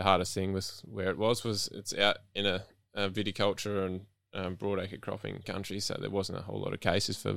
the 0.00 0.04
hardest 0.04 0.32
thing 0.32 0.54
was 0.54 0.80
where 0.86 1.10
it 1.10 1.18
was 1.18 1.44
was 1.44 1.68
it's 1.72 1.92
out 1.92 2.16
in 2.34 2.46
a, 2.46 2.62
a 2.94 3.10
viticulture 3.10 3.84
and 3.84 4.06
um, 4.32 4.56
broadacre 4.56 4.98
cropping 4.98 5.42
country, 5.42 5.78
so 5.78 5.94
there 6.00 6.08
wasn't 6.08 6.38
a 6.38 6.42
whole 6.42 6.58
lot 6.58 6.72
of 6.72 6.80
cases 6.80 7.18
for 7.18 7.36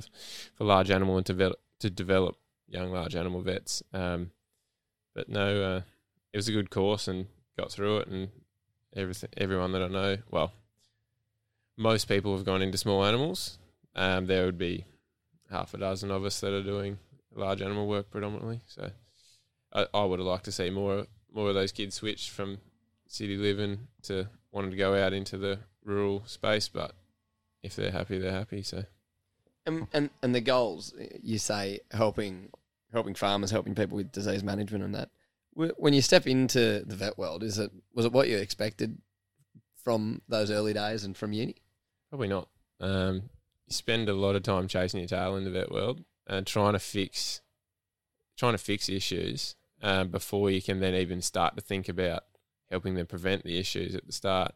for 0.55 0.63
large 0.63 0.89
animal 0.89 1.17
and 1.17 1.25
to 1.25 1.34
develop, 1.34 1.60
to 1.82 1.89
develop 1.89 2.38
young 2.70 2.89
large 2.89 3.17
animal 3.17 3.41
vets. 3.41 3.84
Um, 3.91 4.32
but 5.13 5.27
no, 5.27 5.62
uh, 5.62 5.82
it 6.32 6.38
was 6.38 6.48
a 6.48 6.53
good 6.53 6.70
course 6.70 7.10
and 7.10 7.27
got 7.60 7.70
through 7.70 7.98
it, 7.98 8.08
and 8.08 8.29
everything 8.96 9.32
everyone 9.36 9.74
that 9.74 9.84
I 9.84 9.89
know, 9.89 10.17
well, 10.32 10.53
most 11.75 12.08
people 12.08 12.34
have 12.34 12.46
gone 12.46 12.62
into 12.62 12.77
small 12.77 13.03
animals. 13.03 13.58
Um, 13.93 14.27
there 14.27 14.46
would 14.46 14.58
be 14.58 14.86
half 15.51 15.74
a 15.74 15.77
dozen 15.79 16.12
of 16.12 16.24
us 16.24 16.39
that 16.39 16.53
are 16.53 16.63
doing 16.63 16.98
large 17.36 17.62
animal 17.62 17.88
work 17.88 18.10
predominantly. 18.10 18.62
So 18.67 18.89
I, 19.74 19.86
I 19.93 20.05
would 20.05 20.20
have 20.20 20.27
liked 20.27 20.46
to 20.46 20.53
see 20.53 20.70
more 20.70 21.08
more 21.34 21.50
of 21.50 21.56
those 21.56 21.72
kids 21.72 21.96
switched 21.96 22.30
from 22.30 22.60
city 23.08 23.36
living 23.38 23.88
to 24.04 24.30
wanting 24.52 24.72
to 24.72 24.78
go 24.78 24.96
out 24.96 25.13
into 25.13 25.38
the 25.38 25.60
rural 25.84 26.24
space. 26.25 26.68
But 26.68 26.94
if 27.62 27.75
they're 27.75 27.92
happy, 27.92 28.20
they're 28.20 28.32
happy. 28.32 28.62
So 28.62 28.86
And, 29.66 29.88
and 29.94 30.10
and 30.22 30.34
the 30.34 30.42
goals 30.42 30.94
you 31.22 31.40
say 31.40 31.80
helping 31.92 32.50
helping 32.92 33.16
farmers, 33.16 33.52
helping 33.52 33.75
people 33.75 33.98
with 33.98 34.12
disease 34.12 34.44
management 34.44 34.84
and 34.84 34.96
that. 34.96 35.10
When 35.56 35.94
you 35.94 36.02
step 36.02 36.25
into 36.25 36.84
the 36.86 36.96
vet 36.96 37.18
world, 37.18 37.44
is 37.44 37.60
it 37.60 37.72
was 37.94 38.06
it 38.06 38.12
what 38.12 38.28
you 38.28 38.38
expected 38.38 38.98
from 39.84 40.22
those 40.28 40.50
early 40.50 40.74
days 40.74 41.04
and 41.04 41.16
from 41.16 41.34
uni? 41.34 41.56
Probably 42.10 42.28
not. 42.28 42.48
Um, 42.80 43.16
you 43.68 43.74
spend 43.74 44.10
a 44.10 44.13
lot 44.13 44.36
of 44.36 44.44
time 44.44 44.68
chasing 44.68 45.00
your 45.00 45.10
tail 45.10 45.36
in 45.36 45.44
the 45.44 45.52
vet 45.52 45.72
world 45.72 46.04
and 46.25 46.48
trying 46.48 46.74
to 46.74 46.80
fix, 46.80 47.42
trying 48.36 48.54
to 48.54 48.58
fix 48.58 48.90
issues 48.90 49.56
um, 49.84 50.08
before 50.08 50.50
you 50.50 50.62
can 50.62 50.80
then 50.80 50.96
even 50.96 51.22
start 51.22 51.56
to 51.56 51.62
think 51.62 51.90
about 51.90 52.24
helping 52.72 52.96
them 52.96 53.06
prevent 53.06 53.44
the 53.44 53.60
issues 53.60 53.94
at 53.94 54.08
the 54.08 54.13
start. 54.13 54.54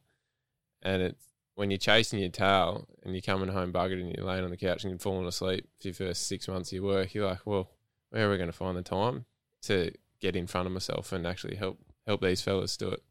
And 0.82 1.02
it's 1.02 1.26
when 1.56 1.70
you're 1.70 1.78
chasing 1.78 2.20
your 2.20 2.30
tail 2.30 2.88
and 3.04 3.14
you're 3.14 3.22
coming 3.22 3.50
home 3.50 3.74
buggered 3.74 4.02
and 4.02 4.16
you're 4.16 4.26
laying 4.26 4.44
on 4.44 4.50
the 4.50 4.58
couch 4.58 4.84
and 4.84 4.92
you're 4.92 5.00
falling 5.00 5.28
asleep 5.28 5.68
for 5.82 5.88
your 5.90 5.94
first 5.94 6.28
six 6.28 6.48
months 6.48 6.70
of 6.70 6.78
your 6.78 6.86
work, 6.86 7.14
you're 7.14 7.28
like, 7.28 7.46
well, 7.46 7.70
where 8.10 8.28
are 8.28 8.32
we 8.32 8.38
going 8.38 8.50
to 8.50 8.54
find 8.54 8.78
the 8.78 8.82
time 8.82 9.26
to 9.64 9.92
get 10.22 10.36
in 10.36 10.48
front 10.48 10.66
of 10.66 10.72
myself 10.72 11.12
and 11.12 11.28
actually 11.28 11.58
help 11.58 11.78
help 12.06 12.22
these 12.22 12.42
fellas 12.42 12.78
do 12.78 12.90
it? 12.90 13.04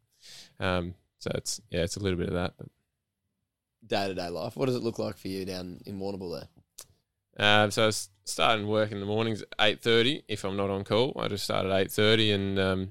Um, 0.59 0.95
so 1.19 1.31
it's 1.35 1.61
yeah, 1.71 1.83
it's 1.83 1.97
a 1.97 2.01
little 2.01 2.19
bit 2.19 2.29
of 2.29 2.35
that, 2.35 2.55
Day 3.87 4.09
to 4.09 4.15
day 4.15 4.29
life. 4.29 4.57
What 4.57 4.67
does 4.67 4.77
it 4.77 4.83
look 4.83 4.99
like 4.99 5.17
for 5.17 5.29
you 5.29 5.45
down 5.45 5.81
in 5.87 6.01
Warrnambool 6.01 6.41
there? 6.41 6.49
Um, 7.39 7.71
so 7.71 7.85
I 7.85 7.87
was 7.87 8.09
starting 8.25 8.67
work 8.67 8.93
in 8.93 9.01
the 9.01 9.07
mornings 9.07 9.43
at 9.43 9.49
eight 9.61 9.83
thirty. 9.83 10.23
If 10.29 10.45
I'm 10.45 10.57
not 10.57 10.71
on 10.71 10.85
call, 10.85 11.17
I 11.21 11.29
just 11.29 11.45
start 11.45 11.67
at 11.67 11.73
eight 11.73 11.91
thirty, 11.91 12.33
and 12.33 12.59
um, 12.59 12.91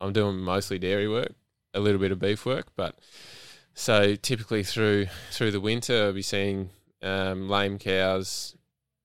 I'm 0.00 0.12
doing 0.12 0.38
mostly 0.38 0.78
dairy 0.78 1.08
work, 1.08 1.34
a 1.74 1.80
little 1.80 2.00
bit 2.00 2.12
of 2.12 2.18
beef 2.18 2.44
work. 2.46 2.68
But 2.76 2.98
so 3.74 4.14
typically 4.14 4.62
through 4.62 5.06
through 5.30 5.50
the 5.50 5.60
winter, 5.60 6.06
I'll 6.06 6.12
be 6.12 6.22
seeing 6.22 6.70
um, 7.02 7.48
lame 7.48 7.78
cows, 7.78 8.56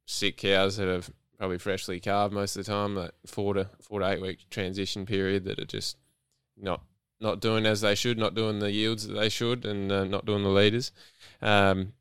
sick 0.06 0.38
cows 0.38 0.78
that 0.78 0.88
have 0.88 1.10
probably 1.38 1.58
freshly 1.58 2.00
calved 2.00 2.34
most 2.34 2.56
of 2.56 2.66
the 2.66 2.72
time, 2.72 2.96
like 2.96 3.12
four 3.26 3.54
to 3.54 3.70
four 3.82 4.00
to 4.00 4.08
eight 4.08 4.22
week 4.22 4.50
transition 4.50 5.06
period 5.06 5.46
that 5.46 5.60
are 5.60 5.66
just 5.66 5.98
not 6.58 6.82
not 7.20 7.40
doing 7.40 7.66
as 7.66 7.82
they 7.82 7.96
should, 7.96 8.18
not 8.18 8.36
doing 8.36 8.60
the 8.60 8.72
yields 8.72 9.08
that 9.08 9.14
they 9.14 9.30
should, 9.30 9.66
and 9.66 9.92
uh, 9.92 10.04
not 10.04 10.26
doing 10.26 10.44
the 10.44 10.50
leaders. 10.50 10.92
Um, 11.42 11.94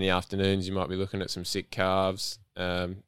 the 0.00 0.08
afternoons 0.08 0.66
you 0.66 0.74
might 0.74 0.88
be 0.88 0.96
looking 0.96 1.20
at 1.20 1.30
some 1.30 1.44
sick 1.44 1.70
calves. 1.70 2.38
Um, 2.56 3.02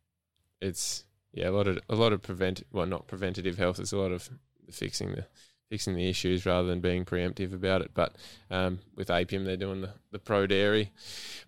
it's 0.60 1.04
yeah, 1.32 1.48
a 1.48 1.50
lot 1.50 1.66
of 1.66 1.78
a 1.88 1.94
lot 1.94 2.12
of 2.12 2.22
prevent 2.22 2.62
well 2.72 2.86
not 2.86 3.06
preventative 3.06 3.58
health. 3.58 3.78
It's 3.78 3.92
a 3.92 3.98
lot 3.98 4.12
of 4.12 4.28
fixing 4.70 5.12
the 5.12 5.26
fixing 5.70 5.94
the 5.94 6.08
issues 6.08 6.44
rather 6.44 6.68
than 6.68 6.80
being 6.80 7.04
preemptive 7.04 7.52
about 7.52 7.80
it. 7.80 7.92
But 7.94 8.16
um, 8.50 8.80
with 8.94 9.08
Apiam, 9.08 9.44
they're 9.44 9.56
doing 9.56 9.80
the, 9.80 9.90
the 10.10 10.18
Pro 10.18 10.46
Dairy 10.46 10.92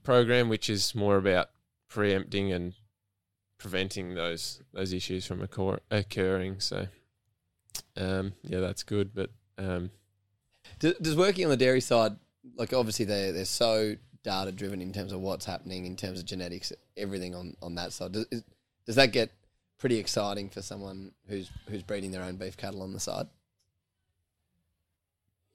program, 0.03 0.49
which 0.49 0.71
is 0.71 0.95
more 0.95 1.17
about 1.17 1.51
preempting 1.89 2.53
and 2.53 2.75
preventing 3.59 4.15
those 4.15 4.61
those 4.73 4.93
issues 4.93 5.27
from 5.27 5.43
occur- 5.43 5.81
occurring. 5.91 6.61
So 6.61 6.89
um, 7.97 8.33
yeah, 8.43 8.61
that's 8.61 8.83
good. 8.83 9.15
But 9.15 9.31
um, 9.59 9.91
Does, 10.79 10.95
does 11.01 11.17
working 11.17 11.45
on 11.45 11.51
the 11.51 11.57
dairy 11.57 11.81
side, 11.81 12.17
like 12.57 12.73
obviously 12.73 13.05
they're 13.05 13.33
they're 13.33 13.45
so 13.45 13.97
data 14.27 14.53
driven 14.53 14.83
in 14.83 14.93
terms 14.93 15.13
of 15.13 15.21
what's 15.21 15.47
happening 15.47 15.87
in 15.87 15.97
terms 15.97 16.19
of 16.19 16.27
genetics, 16.27 16.73
everything 16.97 17.35
on, 17.35 17.57
on 17.63 17.77
that 17.77 17.93
side. 17.93 18.13
Does, 18.13 18.27
is, 18.31 18.45
does 18.85 18.97
that 18.97 19.13
get 19.13 19.31
pretty 19.79 19.99
exciting 19.99 20.51
for 20.51 20.61
someone 20.61 21.13
who's 21.29 21.51
who's 21.71 21.83
breeding 21.83 22.11
their 22.11 22.25
own 22.25 22.37
beef 22.37 22.57
cattle 22.57 22.83
on 22.83 22.93
the 22.93 23.01
side? 23.01 23.27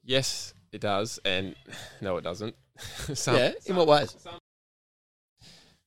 yes, 0.04 0.54
it 0.72 0.80
does, 0.80 1.20
and 1.24 1.54
no, 2.00 2.16
it 2.16 2.22
doesn't. 2.24 2.56
some, 3.14 3.36
yeah. 3.36 3.52
In 3.66 3.76
what 3.76 3.86
ways? 3.86 4.16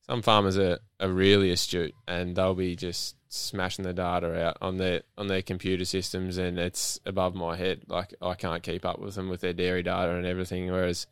some 0.08 0.22
farmers 0.22 0.56
are, 0.56 0.78
are 1.00 1.08
really 1.08 1.50
astute 1.50 1.92
and 2.06 2.36
they'll 2.36 2.54
be 2.54 2.76
just 2.76 3.16
smashing 3.28 3.84
the 3.84 3.92
data 3.92 4.46
out 4.46 4.56
on 4.62 4.76
their 4.76 5.02
on 5.18 5.26
their 5.26 5.42
computer 5.42 5.84
systems 5.84 6.38
and 6.38 6.60
it's 6.60 7.00
above 7.04 7.34
my 7.34 7.56
head 7.56 7.82
like 7.88 8.14
I 8.22 8.34
can't 8.34 8.62
keep 8.62 8.84
up 8.84 9.00
with 9.00 9.16
them 9.16 9.28
with 9.28 9.40
their 9.40 9.52
dairy 9.52 9.82
data 9.82 10.12
and 10.12 10.24
everything 10.24 10.70
whereas 10.70 11.08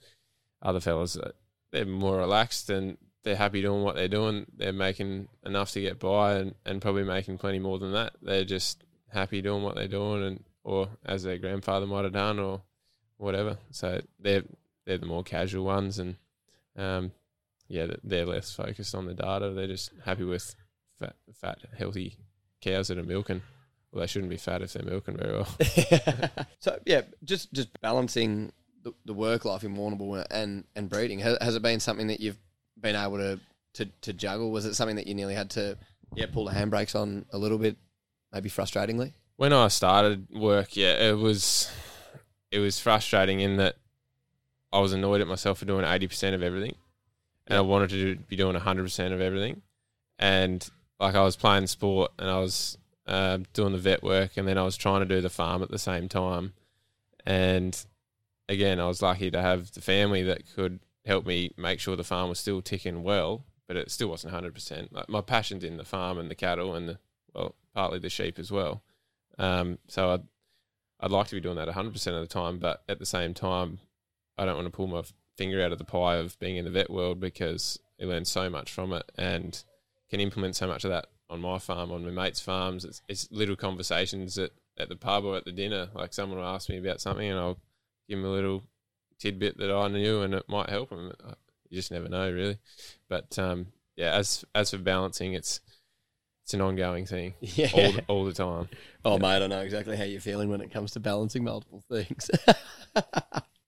other 0.63 0.79
fellas 0.79 1.19
they're 1.75 1.85
more 1.85 2.17
relaxed 2.17 2.71
and 2.71 2.97
they're 3.23 3.37
happy 3.37 3.61
doing 3.61 3.83
what 3.83 3.95
they're 3.95 4.09
doing 4.09 4.47
they're 4.57 4.73
making 4.73 5.29
enough 5.45 5.71
to 5.73 5.81
get 5.81 5.99
by 5.99 6.35
and, 6.35 6.55
and 6.65 6.81
probably 6.81 7.05
making 7.05 7.37
plenty 7.37 7.59
more 7.59 7.79
than 7.79 7.93
that 7.93 8.15
they're 8.23 8.45
just 8.45 8.83
happy 9.13 9.43
doing 9.43 9.63
what 9.63 9.75
they're 9.75 9.89
doing 9.89 10.25
and 10.25 10.45
or 10.63 10.89
as 11.05 11.23
their 11.23 11.39
grandfather 11.39 11.87
might 11.87 12.05
have 12.05 12.13
done 12.13 12.39
or 12.39 12.63
whatever 13.19 13.59
so 13.71 14.01
they're 14.19 14.45
they're 14.87 14.99
the 14.99 15.07
more 15.07 15.23
casual 15.23 15.65
ones 15.65 15.99
and 15.99 16.17
um, 16.77 17.13
yeah, 17.69 17.87
they're 18.03 18.27
less 18.27 18.53
focused 18.53 18.95
on 18.95 19.07
the 19.07 19.15
data. 19.15 19.51
They're 19.51 19.67
just 19.67 19.91
happy 20.05 20.25
with 20.25 20.55
fat, 20.99 21.17
fat, 21.35 21.59
healthy 21.77 22.17
cows 22.61 22.89
that 22.89 22.99
are 22.99 23.05
milking. 23.05 23.43
Well, 23.93 24.01
they 24.01 24.07
shouldn't 24.07 24.31
be 24.31 24.37
fat 24.37 24.63
if 24.63 24.73
they're 24.73 24.85
milking 24.85 25.17
very 25.17 25.33
well. 25.33 26.47
so 26.59 26.79
yeah, 26.85 27.03
just 27.23 27.53
just 27.53 27.69
balancing 27.81 28.53
the, 29.05 29.15
work 29.15 29.45
life 29.45 29.65
in 29.65 29.77
Warrnambool 29.77 30.25
and 30.31 30.65
and 30.77 30.89
breeding 30.89 31.21
has, 31.21 31.39
has 31.41 31.57
it 31.57 31.63
been 31.63 31.81
something 31.81 32.09
that 32.09 32.21
you've 32.21 32.39
been 32.81 32.97
able 32.97 33.19
to, 33.19 33.41
to 33.75 33.87
to 34.03 34.13
juggle? 34.13 34.51
Was 34.51 34.67
it 34.67 34.75
something 34.75 34.97
that 34.97 35.07
you 35.07 35.15
nearly 35.15 35.35
had 35.35 35.51
to 35.51 35.77
yeah 36.15 36.27
pull 36.33 36.45
the 36.45 36.53
handbrakes 36.53 36.95
on 36.95 37.25
a 37.33 37.39
little 37.39 37.59
bit, 37.59 37.77
maybe 38.33 38.49
frustratingly? 38.49 39.13
when 39.37 39.53
I 39.53 39.69
started 39.69 40.29
work, 40.31 40.77
yeah, 40.77 41.09
it 41.09 41.17
was 41.17 41.71
it 42.51 42.59
was 42.59 42.79
frustrating 42.79 43.41
in 43.41 43.57
that 43.57 43.77
I 44.73 44.81
was 44.81 44.93
annoyed 44.93 45.21
at 45.21 45.27
myself 45.27 45.59
for 45.59 45.65
doing 45.65 45.85
eighty 45.85 46.07
percent 46.07 46.35
of 46.35 46.43
everything, 46.43 46.77
and 47.47 47.59
I 47.59 47.63
wanted 47.63 47.91
to 47.91 48.15
do, 48.15 48.17
be 48.29 48.37
doing 48.37 48.55
hundred 48.57 48.85
percent 48.85 49.13
of 49.15 49.21
everything, 49.21 49.63
and 50.19 50.69
like 51.01 51.15
I 51.15 51.23
was 51.23 51.37
playing 51.37 51.67
sport 51.67 52.13
and 52.19 52.31
I 52.31 52.39
was 52.39 52.79
uh, 53.07 53.39
doing 53.53 53.73
the 53.73 53.79
vet 53.79 54.03
work, 54.03 54.37
and 54.37 54.47
then 54.47 54.59
I 54.59 54.63
was 54.63 54.77
trying 54.77 55.01
to 55.01 55.07
do 55.07 55.21
the 55.21 55.31
farm 55.31 55.63
at 55.63 55.71
the 55.71 55.79
same 55.79 56.09
time, 56.09 56.53
and 57.27 57.85
again, 58.49 58.81
I 58.81 58.87
was 58.87 59.03
lucky 59.03 59.31
to 59.31 59.41
have 59.41 59.73
the 59.73 59.81
family 59.81 60.23
that 60.25 60.43
could 60.55 60.81
help 61.05 61.27
me 61.27 61.53
make 61.57 61.81
sure 61.81 61.97
the 61.97 62.05
farm 62.05 62.29
was 62.29 62.39
still 62.39 62.63
ticking 62.63 63.03
well, 63.03 63.45
but 63.67 63.77
it 63.77 63.91
still 63.91 64.09
wasn't 64.09 64.33
hundred 64.33 64.55
percent. 64.55 64.93
Like 64.93 65.09
my 65.09 65.21
passion's 65.21 65.65
in 65.65 65.77
the 65.77 65.85
farm 65.85 66.19
and 66.19 66.31
the 66.31 66.35
cattle 66.35 66.75
and 66.75 66.89
the 66.89 66.99
well, 67.35 67.55
partly 67.75 67.99
the 67.99 68.11
sheep 68.11 68.39
as 68.39 68.51
well. 68.51 68.83
Um, 69.39 69.79
so 69.89 70.11
I'd 70.11 70.23
I'd 71.01 71.11
like 71.11 71.29
to 71.29 71.35
be 71.35 71.41
doing 71.41 71.57
that 71.57 71.69
hundred 71.69 71.93
percent 71.93 72.17
of 72.17 72.23
the 72.23 72.33
time, 72.33 72.59
but 72.59 72.83
at 72.89 72.99
the 72.99 73.07
same 73.07 73.35
time, 73.35 73.79
I 74.39 74.45
don't 74.45 74.57
want 74.57 74.67
to 74.67 74.77
pull 74.77 74.87
my 74.87 75.03
finger 75.37 75.63
out 75.63 75.73
of 75.73 75.79
the 75.79 75.85
pie 75.85 76.17
of 76.17 76.39
being 76.39 76.57
in 76.57 76.65
the 76.65 76.71
vet 76.71 76.91
world 76.91 77.21
because 77.21 77.79
I 78.01 78.05
learn 78.05 78.25
so 78.25 78.49
much 78.49 78.71
from 78.73 78.93
it 78.93 79.11
and 79.17 79.63
can 80.11 80.21
implement 80.21 80.57
so 80.57 80.67
much 80.67 80.85
of 80.85 80.91
that 80.91 81.07
on 81.29 81.41
my 81.41 81.59
farm, 81.59 81.91
on 81.91 82.05
my 82.05 82.11
mates' 82.11 82.41
farms. 82.41 82.85
It's, 82.85 83.03
it's 83.09 83.29
little 83.31 83.57
conversations 83.57 84.39
at, 84.39 84.51
at 84.79 84.89
the 84.89 84.97
pub 84.97 85.25
or 85.25 85.37
at 85.37 85.45
the 85.45 85.53
dinner. 85.53 85.89
Like 85.95 86.13
someone 86.13 86.39
will 86.39 86.47
ask 86.47 86.69
me 86.69 86.79
about 86.79 87.01
something 87.01 87.29
and 87.29 87.39
I'll 87.39 87.59
give 88.09 88.19
them 88.19 88.27
a 88.27 88.33
little 88.33 88.63
tidbit 89.19 89.59
that 89.59 89.71
I 89.71 89.89
knew 89.89 90.23
and 90.23 90.35
it 90.35 90.45
might 90.49 90.71
help 90.71 90.91
him. 90.91 91.13
You 91.69 91.79
just 91.79 91.91
never 91.91 92.09
know, 92.09 92.31
really. 92.31 92.59
But 93.09 93.39
um, 93.39 93.69
yeah, 93.97 94.13
as 94.15 94.45
as 94.55 94.71
for 94.71 94.79
balancing, 94.79 95.35
it's 95.35 95.61
it's 96.43 96.53
an 96.55 96.61
ongoing 96.61 97.07
thing 97.07 97.35
Yeah. 97.41 97.71
all, 97.75 98.17
all 98.19 98.25
the 98.27 98.35
time. 98.35 98.69
Oh, 99.05 99.19
mate, 99.19 99.43
I 99.43 99.47
know 99.47 99.61
exactly 99.61 99.97
how 99.97 100.05
you're 100.05 100.21
feeling 100.21 100.51
when 100.51 100.61
it 100.61 100.71
comes 100.71 100.93
to 100.93 101.01
balancing 101.01 101.43
multiple 101.45 101.83
things. 101.91 102.31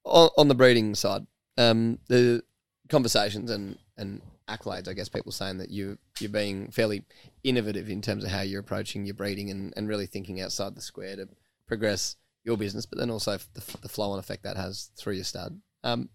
on, 0.04 0.28
on 0.36 0.48
the 0.48 0.54
breeding 0.54 0.94
side, 0.94 1.26
um, 1.56 1.98
the 2.08 2.42
conversations 2.90 3.50
and, 3.50 3.78
and 3.96 4.20
accolades, 4.48 4.88
I 4.88 4.92
guess 4.92 5.08
people 5.08 5.32
saying 5.32 5.58
that 5.58 5.70
you 5.70 5.98
you're 6.20 6.30
being 6.30 6.70
fairly 6.70 7.04
innovative 7.42 7.88
in 7.88 8.02
terms 8.02 8.24
of 8.24 8.30
how 8.30 8.42
you're 8.42 8.60
approaching 8.60 9.06
your 9.06 9.14
breeding 9.14 9.50
and, 9.50 9.72
and 9.76 9.88
really 9.88 10.06
thinking 10.06 10.40
outside 10.40 10.74
the 10.74 10.82
square 10.82 11.16
to 11.16 11.28
progress 11.66 12.16
your 12.46 12.56
business, 12.56 12.86
but 12.86 12.98
then 12.98 13.10
also 13.10 13.36
the, 13.54 13.78
the 13.82 13.88
flow 13.88 14.12
on 14.12 14.18
effect 14.18 14.44
that 14.44 14.56
has 14.56 14.90
through 14.96 15.14
your 15.14 15.24
stud. 15.24 15.60
Um, 15.84 16.08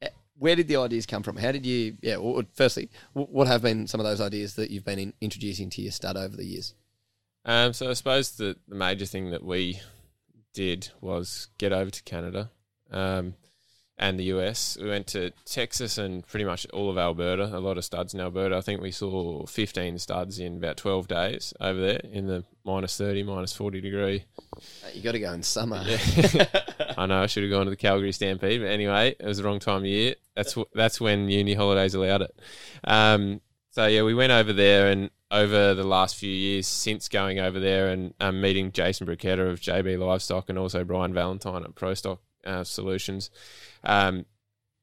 eh, 0.00 0.08
where 0.38 0.56
did 0.56 0.66
the 0.66 0.76
ideas 0.76 1.06
come 1.06 1.22
from? 1.22 1.36
How 1.36 1.52
did 1.52 1.64
you? 1.64 1.96
Yeah. 2.00 2.16
Firstly, 2.54 2.90
wh- 3.12 3.30
what 3.30 3.46
have 3.46 3.62
been 3.62 3.86
some 3.86 4.00
of 4.00 4.04
those 4.06 4.20
ideas 4.20 4.54
that 4.54 4.70
you've 4.70 4.84
been 4.84 4.98
in, 4.98 5.12
introducing 5.20 5.70
to 5.70 5.82
your 5.82 5.92
stud 5.92 6.16
over 6.16 6.36
the 6.36 6.46
years? 6.46 6.74
Um, 7.44 7.72
so 7.72 7.90
I 7.90 7.92
suppose 7.92 8.32
the, 8.32 8.56
the 8.66 8.74
major 8.74 9.06
thing 9.06 9.30
that 9.30 9.44
we 9.44 9.80
did 10.54 10.90
was 11.00 11.48
get 11.58 11.72
over 11.72 11.90
to 11.90 12.02
Canada 12.04 12.50
um, 12.90 13.34
and 13.98 14.18
the 14.18 14.24
US. 14.24 14.76
We 14.80 14.88
went 14.88 15.06
to 15.08 15.32
Texas 15.44 15.98
and 15.98 16.26
pretty 16.26 16.44
much 16.44 16.66
all 16.72 16.90
of 16.90 16.98
Alberta, 16.98 17.44
a 17.56 17.60
lot 17.60 17.78
of 17.78 17.84
studs 17.84 18.14
in 18.14 18.20
Alberta. 18.20 18.56
I 18.56 18.60
think 18.60 18.80
we 18.80 18.90
saw 18.90 19.46
15 19.46 19.98
studs 19.98 20.38
in 20.38 20.56
about 20.56 20.76
12 20.76 21.08
days 21.08 21.54
over 21.60 21.80
there 21.80 22.00
in 22.04 22.26
the 22.26 22.44
minus 22.64 22.96
30, 22.96 23.22
minus 23.22 23.52
40 23.52 23.80
degree. 23.80 24.24
You 24.92 25.02
got 25.02 25.12
to 25.12 25.20
go 25.20 25.32
in 25.32 25.42
summer. 25.42 25.82
I 26.96 27.06
know 27.06 27.22
I 27.22 27.26
should 27.26 27.42
have 27.44 27.52
gone 27.52 27.66
to 27.66 27.70
the 27.70 27.76
Calgary 27.76 28.12
Stampede, 28.12 28.60
but 28.60 28.70
anyway, 28.70 29.14
it 29.18 29.26
was 29.26 29.38
the 29.38 29.44
wrong 29.44 29.58
time 29.58 29.78
of 29.78 29.86
year. 29.86 30.14
That's 30.34 30.56
that's 30.74 31.00
when 31.00 31.28
uni 31.28 31.54
holidays 31.54 31.94
allowed 31.94 32.22
it. 32.22 32.38
Um, 32.84 33.40
so 33.70 33.86
yeah, 33.86 34.02
we 34.02 34.14
went 34.14 34.32
over 34.32 34.52
there, 34.52 34.88
and 34.88 35.10
over 35.30 35.74
the 35.74 35.84
last 35.84 36.16
few 36.16 36.30
years, 36.30 36.66
since 36.66 37.08
going 37.08 37.38
over 37.38 37.58
there 37.58 37.88
and 37.88 38.12
um, 38.20 38.40
meeting 38.40 38.70
Jason 38.70 39.06
Bruchetta 39.06 39.50
of 39.50 39.60
JB 39.60 39.98
Livestock 39.98 40.48
and 40.50 40.58
also 40.58 40.84
Brian 40.84 41.14
Valentine 41.14 41.64
at 41.64 41.74
Pro 41.74 41.94
Stock 41.94 42.20
uh, 42.44 42.64
Solutions, 42.64 43.30
um, 43.84 44.26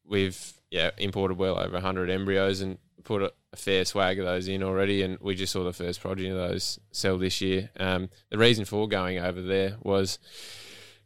we've 0.05 0.53
yeah 0.71 0.91
imported 0.97 1.37
well 1.37 1.57
over 1.57 1.73
100 1.73 2.09
embryos, 2.09 2.61
and 2.61 2.77
put 3.03 3.21
a, 3.21 3.33
a 3.53 3.55
fair 3.55 3.85
swag 3.85 4.19
of 4.19 4.25
those 4.25 4.47
in 4.47 4.63
already, 4.63 5.01
and 5.01 5.17
we 5.19 5.35
just 5.35 5.53
saw 5.53 5.63
the 5.63 5.73
first 5.73 6.01
progeny 6.01 6.29
of 6.29 6.37
those 6.37 6.79
sell 6.91 7.17
this 7.17 7.41
year. 7.41 7.69
Um, 7.79 8.09
the 8.29 8.37
reason 8.37 8.65
for 8.65 8.87
going 8.87 9.17
over 9.17 9.41
there 9.41 9.77
was 9.81 10.19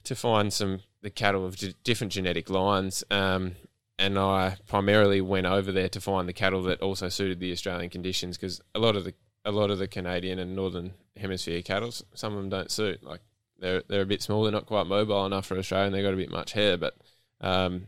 to 0.03 0.15
find 0.15 0.51
some 0.51 0.81
the 1.01 1.09
cattle 1.09 1.45
of 1.45 1.55
g- 1.57 1.75
different 1.83 2.13
genetic 2.13 2.50
lines. 2.50 3.03
Um, 3.12 3.55
and 4.00 4.17
I 4.17 4.57
primarily 4.67 5.21
went 5.21 5.45
over 5.45 5.71
there 5.71 5.89
to 5.89 6.01
find 6.01 6.27
the 6.27 6.33
cattle 6.33 6.63
that 6.63 6.81
also 6.81 7.09
suited 7.09 7.39
the 7.39 7.51
Australian 7.51 7.89
conditions 7.89 8.38
because 8.38 8.59
a 8.73 8.79
lot 8.79 8.95
of 8.95 9.03
the 9.03 9.13
a 9.45 9.51
lot 9.51 9.69
of 9.69 9.77
the 9.77 9.88
Canadian 9.88 10.39
and 10.39 10.55
Northern 10.55 10.93
Hemisphere 11.17 11.62
cattle, 11.62 11.91
some 11.91 12.33
of 12.33 12.39
them 12.39 12.50
don't 12.50 12.71
suit. 12.71 13.03
Like 13.03 13.21
they're 13.59 13.83
they're 13.88 14.01
a 14.01 14.05
bit 14.05 14.21
small, 14.21 14.43
they're 14.43 14.51
not 14.51 14.65
quite 14.65 14.88
mobile 14.88 15.25
enough 15.25 15.45
for 15.45 15.57
Australia, 15.57 15.88
and 15.88 15.95
they've 15.95 16.03
got 16.03 16.13
a 16.13 16.17
bit 16.17 16.31
much 16.31 16.53
hair. 16.53 16.77
But 16.77 16.95
um, 17.43 17.88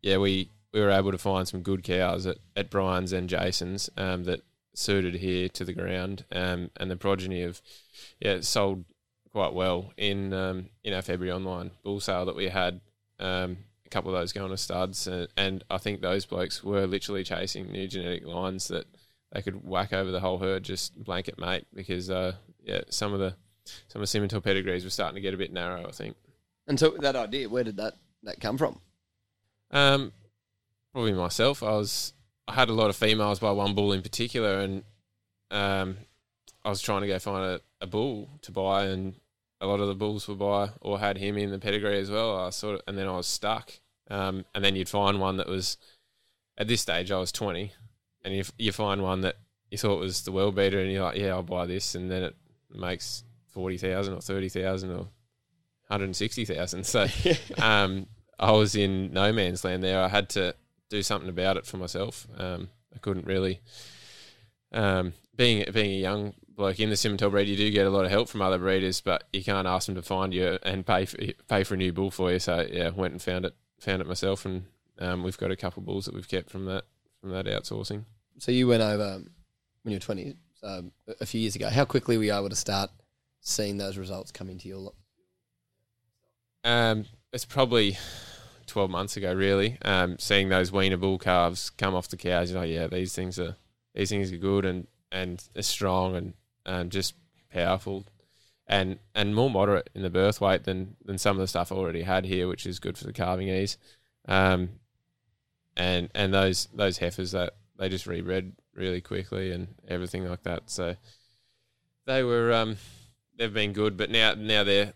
yeah, 0.00 0.16
we 0.16 0.48
we 0.72 0.80
were 0.80 0.90
able 0.90 1.12
to 1.12 1.18
find 1.18 1.46
some 1.46 1.62
good 1.62 1.82
cows 1.82 2.26
at, 2.26 2.38
at 2.56 2.70
Brian's 2.70 3.12
and 3.12 3.28
Jason's 3.28 3.90
um, 3.96 4.24
that 4.24 4.40
suited 4.74 5.14
here 5.16 5.48
to 5.50 5.64
the 5.64 5.74
ground, 5.74 6.24
um, 6.32 6.70
and 6.76 6.90
the 6.90 6.96
progeny 6.96 7.42
of 7.42 7.60
yeah 8.20 8.40
sold 8.40 8.84
quite 9.30 9.52
well 9.52 9.92
in 9.96 10.32
um, 10.32 10.70
in 10.82 10.92
our 10.92 11.02
February 11.02 11.32
online 11.32 11.70
bull 11.84 12.00
sale 12.00 12.24
that 12.26 12.36
we 12.36 12.48
had. 12.48 12.80
Um, 13.20 13.58
a 13.86 13.88
couple 13.90 14.12
of 14.12 14.18
those 14.18 14.32
going 14.32 14.50
to 14.50 14.56
studs, 14.56 15.06
and, 15.06 15.28
and 15.36 15.64
I 15.70 15.78
think 15.78 16.00
those 16.00 16.24
blokes 16.24 16.64
were 16.64 16.86
literally 16.86 17.22
chasing 17.22 17.70
new 17.70 17.86
genetic 17.86 18.26
lines 18.26 18.68
that 18.68 18.86
they 19.32 19.42
could 19.42 19.64
whack 19.66 19.92
over 19.92 20.10
the 20.10 20.20
whole 20.20 20.38
herd 20.38 20.62
just 20.62 20.96
blanket 21.04 21.38
mate 21.38 21.66
because 21.74 22.10
uh, 22.10 22.32
yeah 22.64 22.80
some 22.88 23.12
of 23.12 23.20
the 23.20 23.34
some 23.88 24.02
of 24.02 24.08
Simmental 24.08 24.42
pedigrees 24.42 24.82
were 24.84 24.90
starting 24.90 25.14
to 25.14 25.20
get 25.20 25.34
a 25.34 25.36
bit 25.36 25.52
narrow. 25.52 25.86
I 25.86 25.92
think. 25.92 26.16
And 26.66 26.78
so 26.78 26.90
that 27.00 27.16
idea, 27.16 27.48
where 27.48 27.64
did 27.64 27.76
that 27.76 27.96
that 28.22 28.40
come 28.40 28.58
from? 28.58 28.80
Um, 29.70 30.12
probably 30.92 31.12
myself. 31.12 31.62
I 31.62 31.72
was 31.72 32.12
I 32.46 32.54
had 32.54 32.68
a 32.68 32.74
lot 32.74 32.90
of 32.90 32.96
females 32.96 33.38
by 33.38 33.50
one 33.52 33.74
bull 33.74 33.92
in 33.92 34.02
particular, 34.02 34.60
and 34.60 34.84
um, 35.50 35.96
I 36.64 36.68
was 36.68 36.80
trying 36.80 37.02
to 37.02 37.06
go 37.06 37.18
find 37.18 37.44
a, 37.44 37.60
a 37.80 37.86
bull 37.86 38.30
to 38.42 38.52
buy, 38.52 38.84
and 38.86 39.14
a 39.60 39.66
lot 39.66 39.80
of 39.80 39.88
the 39.88 39.94
bulls 39.94 40.26
were 40.28 40.34
by 40.34 40.70
or 40.80 40.98
had 40.98 41.18
him 41.18 41.38
in 41.38 41.50
the 41.50 41.58
pedigree 41.58 41.98
as 41.98 42.10
well. 42.10 42.38
I 42.38 42.50
sort 42.50 42.76
of, 42.76 42.82
and 42.86 42.98
then 42.98 43.08
I 43.08 43.16
was 43.16 43.26
stuck. 43.26 43.72
Um, 44.10 44.44
and 44.54 44.64
then 44.64 44.76
you'd 44.76 44.88
find 44.88 45.20
one 45.20 45.36
that 45.38 45.48
was 45.48 45.78
at 46.58 46.68
this 46.68 46.82
stage 46.82 47.10
I 47.10 47.18
was 47.18 47.32
twenty, 47.32 47.72
and 48.24 48.34
you 48.34 48.44
you 48.58 48.72
find 48.72 49.02
one 49.02 49.22
that 49.22 49.36
you 49.70 49.78
thought 49.78 50.00
was 50.00 50.22
the 50.22 50.32
world 50.32 50.54
beater, 50.54 50.80
and 50.80 50.92
you're 50.92 51.04
like, 51.04 51.16
yeah, 51.16 51.28
I'll 51.28 51.42
buy 51.42 51.66
this, 51.66 51.94
and 51.94 52.10
then 52.10 52.24
it 52.24 52.36
makes 52.74 53.24
forty 53.48 53.78
thousand 53.78 54.14
or 54.14 54.20
thirty 54.20 54.48
thousand 54.48 54.90
or 54.90 55.08
hundred 55.92 56.06
and 56.06 56.16
sixty 56.16 56.44
thousand. 56.44 56.84
So 56.84 57.06
um, 57.58 58.06
I 58.38 58.52
was 58.52 58.74
in 58.74 59.12
no 59.12 59.32
man's 59.32 59.64
land 59.64 59.84
there. 59.84 60.02
I 60.02 60.08
had 60.08 60.28
to 60.30 60.54
do 60.88 61.02
something 61.02 61.28
about 61.28 61.56
it 61.56 61.66
for 61.66 61.76
myself. 61.76 62.26
Um, 62.36 62.68
I 62.94 62.98
couldn't 62.98 63.26
really. 63.26 63.60
Um, 64.72 65.12
being 65.36 65.64
being 65.72 65.92
a 65.92 66.00
young 66.00 66.34
bloke 66.48 66.80
in 66.80 66.90
the 66.90 66.96
Simmental 66.96 67.30
breed, 67.30 67.48
you 67.48 67.56
do 67.56 67.70
get 67.70 67.86
a 67.86 67.90
lot 67.90 68.04
of 68.04 68.10
help 68.10 68.28
from 68.28 68.42
other 68.42 68.58
breeders, 68.58 69.00
but 69.00 69.24
you 69.32 69.42
can't 69.42 69.66
ask 69.66 69.86
them 69.86 69.94
to 69.94 70.02
find 70.02 70.34
you 70.34 70.58
and 70.62 70.86
pay 70.86 71.06
for, 71.06 71.18
pay 71.48 71.64
for 71.64 71.74
a 71.74 71.76
new 71.76 71.92
bull 71.92 72.10
for 72.10 72.32
you. 72.32 72.38
So 72.38 72.66
yeah, 72.70 72.90
went 72.90 73.12
and 73.12 73.22
found 73.22 73.44
it 73.44 73.54
found 73.80 74.00
it 74.00 74.08
myself, 74.08 74.44
and 74.44 74.64
um, 74.98 75.22
we've 75.22 75.38
got 75.38 75.50
a 75.50 75.56
couple 75.56 75.80
of 75.80 75.86
bulls 75.86 76.06
that 76.06 76.14
we've 76.14 76.28
kept 76.28 76.50
from 76.50 76.66
that 76.66 76.84
from 77.20 77.30
that 77.30 77.46
outsourcing. 77.46 78.04
So 78.38 78.52
you 78.52 78.66
went 78.66 78.82
over 78.82 79.22
when 79.82 79.92
you 79.92 79.96
were 79.96 80.00
twenty, 80.00 80.36
so 80.60 80.90
a 81.20 81.26
few 81.26 81.40
years 81.40 81.56
ago. 81.56 81.68
How 81.68 81.84
quickly 81.84 82.16
were 82.16 82.24
you 82.24 82.34
able 82.34 82.50
to 82.50 82.56
start 82.56 82.90
seeing 83.40 83.76
those 83.78 83.98
results 83.98 84.30
come 84.32 84.48
into 84.48 84.68
your? 84.68 84.92
Um, 86.64 87.06
it's 87.32 87.44
probably 87.44 87.98
twelve 88.66 88.90
months 88.90 89.16
ago, 89.16 89.32
really. 89.34 89.78
Um, 89.82 90.18
seeing 90.18 90.48
those 90.48 90.72
weaner 90.72 90.96
bull 90.96 91.18
calves 91.18 91.70
come 91.70 91.94
off 91.94 92.08
the 92.08 92.16
cows, 92.16 92.50
you 92.50 92.56
know, 92.56 92.62
yeah, 92.62 92.86
these 92.86 93.14
things 93.14 93.38
are 93.38 93.56
these 93.94 94.10
things 94.10 94.32
are 94.32 94.36
good 94.38 94.64
and 94.64 94.86
and 95.10 95.42
strong 95.60 96.16
and 96.16 96.34
um, 96.66 96.90
just 96.90 97.14
powerful, 97.52 98.04
and 98.66 98.98
and 99.14 99.34
more 99.34 99.50
moderate 99.50 99.90
in 99.94 100.02
the 100.02 100.10
birth 100.10 100.40
weight 100.40 100.64
than 100.64 100.96
than 101.04 101.18
some 101.18 101.36
of 101.36 101.40
the 101.40 101.48
stuff 101.48 101.72
I 101.72 101.76
already 101.76 102.02
had 102.02 102.24
here, 102.24 102.48
which 102.48 102.66
is 102.66 102.78
good 102.78 102.96
for 102.96 103.04
the 103.04 103.12
calving 103.12 103.48
ease. 103.48 103.76
Um, 104.26 104.70
and 105.76 106.08
and 106.14 106.32
those 106.32 106.68
those 106.74 106.98
heifers 106.98 107.32
that 107.32 107.54
they 107.78 107.88
just 107.88 108.06
rebred 108.06 108.52
really 108.74 109.00
quickly 109.00 109.52
and 109.52 109.74
everything 109.88 110.24
like 110.28 110.42
that. 110.44 110.70
So 110.70 110.96
they 112.06 112.22
were 112.22 112.52
um, 112.52 112.76
they've 113.36 113.52
been 113.52 113.72
good, 113.72 113.96
but 113.96 114.10
now 114.10 114.34
now 114.34 114.64
they're 114.64 114.92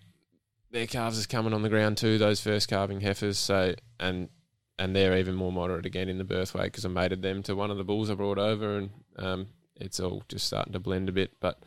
their 0.76 0.86
calves 0.86 1.16
is 1.16 1.26
coming 1.26 1.54
on 1.54 1.62
the 1.62 1.70
ground 1.70 1.96
too. 1.96 2.18
Those 2.18 2.40
first 2.40 2.68
calving 2.68 3.00
heifers, 3.00 3.38
so 3.38 3.74
and 3.98 4.28
and 4.78 4.94
they're 4.94 5.16
even 5.16 5.34
more 5.34 5.50
moderate 5.50 5.86
again 5.86 6.10
in 6.10 6.18
the 6.18 6.24
birth 6.24 6.54
weight 6.54 6.64
because 6.64 6.84
I 6.84 6.88
mated 6.88 7.22
them 7.22 7.42
to 7.44 7.56
one 7.56 7.70
of 7.70 7.78
the 7.78 7.84
bulls 7.84 8.10
I 8.10 8.14
brought 8.14 8.38
over, 8.38 8.76
and 8.76 8.90
um, 9.16 9.46
it's 9.74 9.98
all 9.98 10.22
just 10.28 10.46
starting 10.46 10.74
to 10.74 10.78
blend 10.78 11.08
a 11.08 11.12
bit. 11.12 11.32
But 11.40 11.62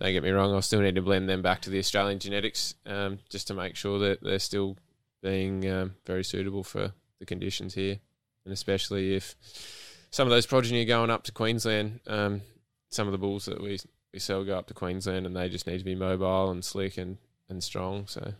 don't 0.00 0.12
get 0.12 0.24
me 0.24 0.30
wrong, 0.30 0.52
I'll 0.52 0.62
still 0.62 0.80
need 0.80 0.96
to 0.96 1.02
blend 1.02 1.28
them 1.28 1.40
back 1.40 1.62
to 1.62 1.70
the 1.70 1.78
Australian 1.78 2.18
genetics 2.18 2.74
um, 2.84 3.20
just 3.28 3.46
to 3.46 3.54
make 3.54 3.76
sure 3.76 4.00
that 4.00 4.24
they're 4.24 4.40
still 4.40 4.76
being 5.22 5.68
um, 5.70 5.94
very 6.04 6.24
suitable 6.24 6.64
for 6.64 6.92
the 7.20 7.26
conditions 7.26 7.74
here, 7.74 8.00
and 8.44 8.52
especially 8.52 9.14
if 9.14 9.36
some 10.10 10.26
of 10.26 10.30
those 10.30 10.46
progeny 10.46 10.82
are 10.82 10.86
going 10.86 11.10
up 11.10 11.22
to 11.24 11.32
Queensland. 11.32 12.00
Um, 12.08 12.42
some 12.90 13.06
of 13.06 13.12
the 13.12 13.18
bulls 13.18 13.44
that 13.44 13.62
we 13.62 13.78
we 14.12 14.18
sell 14.18 14.42
go 14.42 14.58
up 14.58 14.66
to 14.66 14.74
Queensland, 14.74 15.26
and 15.26 15.36
they 15.36 15.48
just 15.48 15.68
need 15.68 15.78
to 15.78 15.84
be 15.84 15.94
mobile 15.94 16.50
and 16.50 16.64
slick 16.64 16.98
and, 16.98 17.18
and 17.48 17.62
strong. 17.62 18.08
So 18.08 18.32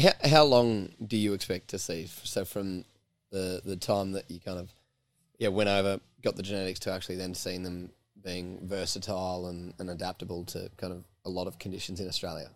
how, 0.00 0.12
how 0.24 0.44
long 0.44 0.90
do 1.04 1.16
you 1.16 1.34
expect 1.34 1.68
to 1.68 1.78
see? 1.78 2.06
So 2.06 2.44
from 2.44 2.84
the 3.30 3.60
the 3.64 3.76
time 3.76 4.12
that 4.12 4.30
you 4.30 4.40
kind 4.40 4.58
of 4.58 4.72
yeah 5.38 5.48
went 5.48 5.68
over, 5.68 6.00
got 6.22 6.36
the 6.36 6.42
genetics 6.42 6.80
to 6.80 6.92
actually 6.92 7.16
then 7.16 7.34
seeing 7.34 7.62
them 7.62 7.90
being 8.22 8.60
versatile 8.62 9.46
and, 9.48 9.74
and 9.78 9.90
adaptable 9.90 10.44
to 10.44 10.70
kind 10.76 10.92
of 10.92 11.04
a 11.24 11.30
lot 11.30 11.46
of 11.46 11.58
conditions 11.58 12.00
in 12.00 12.08
Australia. 12.08 12.48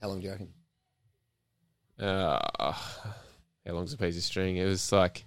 How 0.00 0.08
long 0.08 0.20
do 0.20 0.26
you 0.26 0.32
reckon? 0.32 0.48
uh, 1.98 2.38
how 2.62 3.72
long's 3.72 3.92
a 3.92 3.96
piece 3.96 4.16
of 4.16 4.22
string? 4.22 4.56
It 4.56 4.66
was 4.66 4.92
like, 4.92 5.24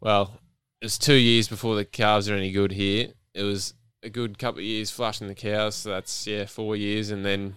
well, 0.00 0.38
it 0.80 0.84
was 0.84 0.98
two 0.98 1.14
years 1.14 1.48
before 1.48 1.76
the 1.76 1.84
calves 1.84 2.28
are 2.28 2.36
any 2.36 2.52
good 2.52 2.72
here. 2.72 3.08
It 3.34 3.42
was 3.42 3.74
a 4.02 4.08
good 4.08 4.38
couple 4.38 4.60
of 4.60 4.64
years 4.64 4.90
flushing 4.90 5.26
the 5.26 5.34
cows. 5.34 5.74
So 5.74 5.90
that's 5.90 6.26
yeah, 6.26 6.46
four 6.46 6.76
years, 6.76 7.10
and 7.10 7.24
then 7.24 7.56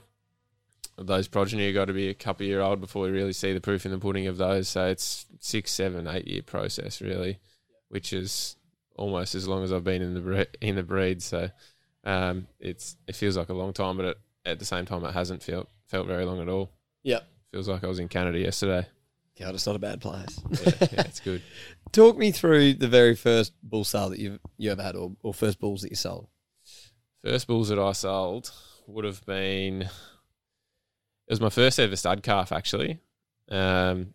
those 1.06 1.28
progeny 1.28 1.66
have 1.68 1.74
got 1.74 1.86
to 1.86 1.94
be 1.94 2.10
a 2.10 2.14
couple 2.14 2.46
of 2.46 2.50
year 2.50 2.62
old 2.62 2.82
before 2.82 3.04
we 3.04 3.10
really 3.10 3.34
see 3.34 3.54
the 3.54 3.62
proof 3.62 3.86
in 3.86 3.92
the 3.92 3.98
pudding 3.98 4.28
of 4.28 4.38
those. 4.38 4.70
So 4.70 4.88
it's 4.88 5.26
six, 5.40 5.72
seven, 5.72 6.08
eight 6.08 6.28
year 6.28 6.42
process 6.42 7.02
really, 7.02 7.40
which 7.90 8.14
is 8.14 8.56
almost 8.96 9.36
as 9.36 9.48
long 9.48 9.64
as 9.64 9.74
I've 9.74 9.84
been 9.84 10.02
in 10.02 10.14
the 10.14 10.22
bre- 10.22 10.58
in 10.62 10.76
the 10.76 10.84
breed. 10.84 11.22
So 11.22 11.50
um, 12.04 12.48
it's 12.60 12.96
it 13.08 13.16
feels 13.16 13.38
like 13.38 13.50
a 13.50 13.54
long 13.54 13.74
time, 13.74 13.98
but 13.98 14.06
it, 14.06 14.18
at 14.46 14.60
the 14.60 14.66
same 14.66 14.86
time, 14.86 15.04
it 15.06 15.14
hasn't 15.14 15.44
felt 15.44 15.70
felt 15.88 16.08
very 16.08 16.26
long 16.26 16.42
at 16.42 16.50
all. 16.50 16.72
Yep. 17.04 17.28
Feels 17.52 17.68
like 17.68 17.84
I 17.84 17.88
was 17.88 18.00
in 18.00 18.08
Canada 18.08 18.40
yesterday. 18.40 18.88
God, 19.40 19.56
it's 19.56 19.66
not 19.66 19.76
a 19.76 19.80
bad 19.80 20.02
place. 20.02 20.40
Yeah, 20.50 20.88
yeah 20.92 21.02
it's 21.02 21.20
good. 21.20 21.42
Talk 21.92 22.18
me 22.18 22.32
through 22.32 22.76
the 22.76 22.88
very 22.88 23.16
first 23.16 23.54
bull 23.64 23.84
sale 23.84 24.10
that 24.10 24.20
you 24.20 24.40
you 24.58 24.72
ever 24.72 24.84
had, 24.84 24.96
or, 24.96 25.14
or 25.22 25.34
first 25.34 25.60
bulls 25.60 25.82
that 25.82 25.90
you 25.90 25.96
sold. 25.96 26.28
First 27.24 27.48
bulls 27.48 27.70
that 27.70 27.80
I 27.80 27.92
sold 27.94 28.52
would 28.88 29.06
have 29.06 29.26
been. 29.26 29.90
It 31.32 31.36
was 31.36 31.40
my 31.40 31.50
first 31.50 31.80
ever 31.80 31.96
stud 31.96 32.24
calf, 32.24 32.52
actually. 32.52 33.00
Um, 33.50 34.14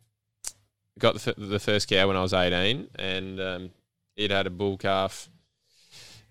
got 0.99 1.15
the, 1.15 1.31
f- 1.31 1.37
the 1.39 1.59
first 1.59 1.89
cow 1.89 2.09
when 2.09 2.17
I 2.19 2.21
was 2.21 2.35
18, 2.35 2.89
and 2.95 3.41
um, 3.41 3.71
it 4.17 4.31
had 4.31 4.47
a 4.47 4.51
bull 4.51 4.77
calf, 4.77 5.31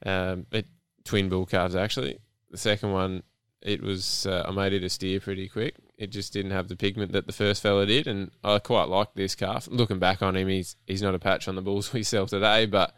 um, 0.05 0.45
it, 0.51 0.67
twin 1.03 1.27
bull 1.27 1.47
calves, 1.47 1.75
actually. 1.75 2.19
The 2.51 2.59
second 2.59 2.91
one, 2.91 3.23
it 3.63 3.81
was, 3.81 4.27
uh, 4.27 4.45
I 4.47 4.51
made 4.51 4.73
it 4.73 4.83
a 4.83 4.89
steer 4.89 5.19
pretty 5.19 5.49
quick. 5.49 5.73
It 5.97 6.11
just 6.11 6.33
didn't 6.33 6.51
have 6.51 6.67
the 6.67 6.75
pigment 6.75 7.13
that 7.13 7.25
the 7.25 7.33
first 7.33 7.63
fella 7.63 7.87
did, 7.87 8.05
and 8.05 8.29
I 8.43 8.59
quite 8.59 8.87
liked 8.87 9.15
this 9.15 9.33
calf. 9.33 9.67
Looking 9.71 9.97
back 9.97 10.21
on 10.21 10.35
him, 10.35 10.49
he's 10.49 10.75
he's 10.85 11.01
not 11.01 11.15
a 11.15 11.19
patch 11.19 11.47
on 11.47 11.55
the 11.55 11.63
bulls 11.63 11.93
we 11.93 12.03
sell 12.03 12.27
today, 12.27 12.67
but 12.67 12.93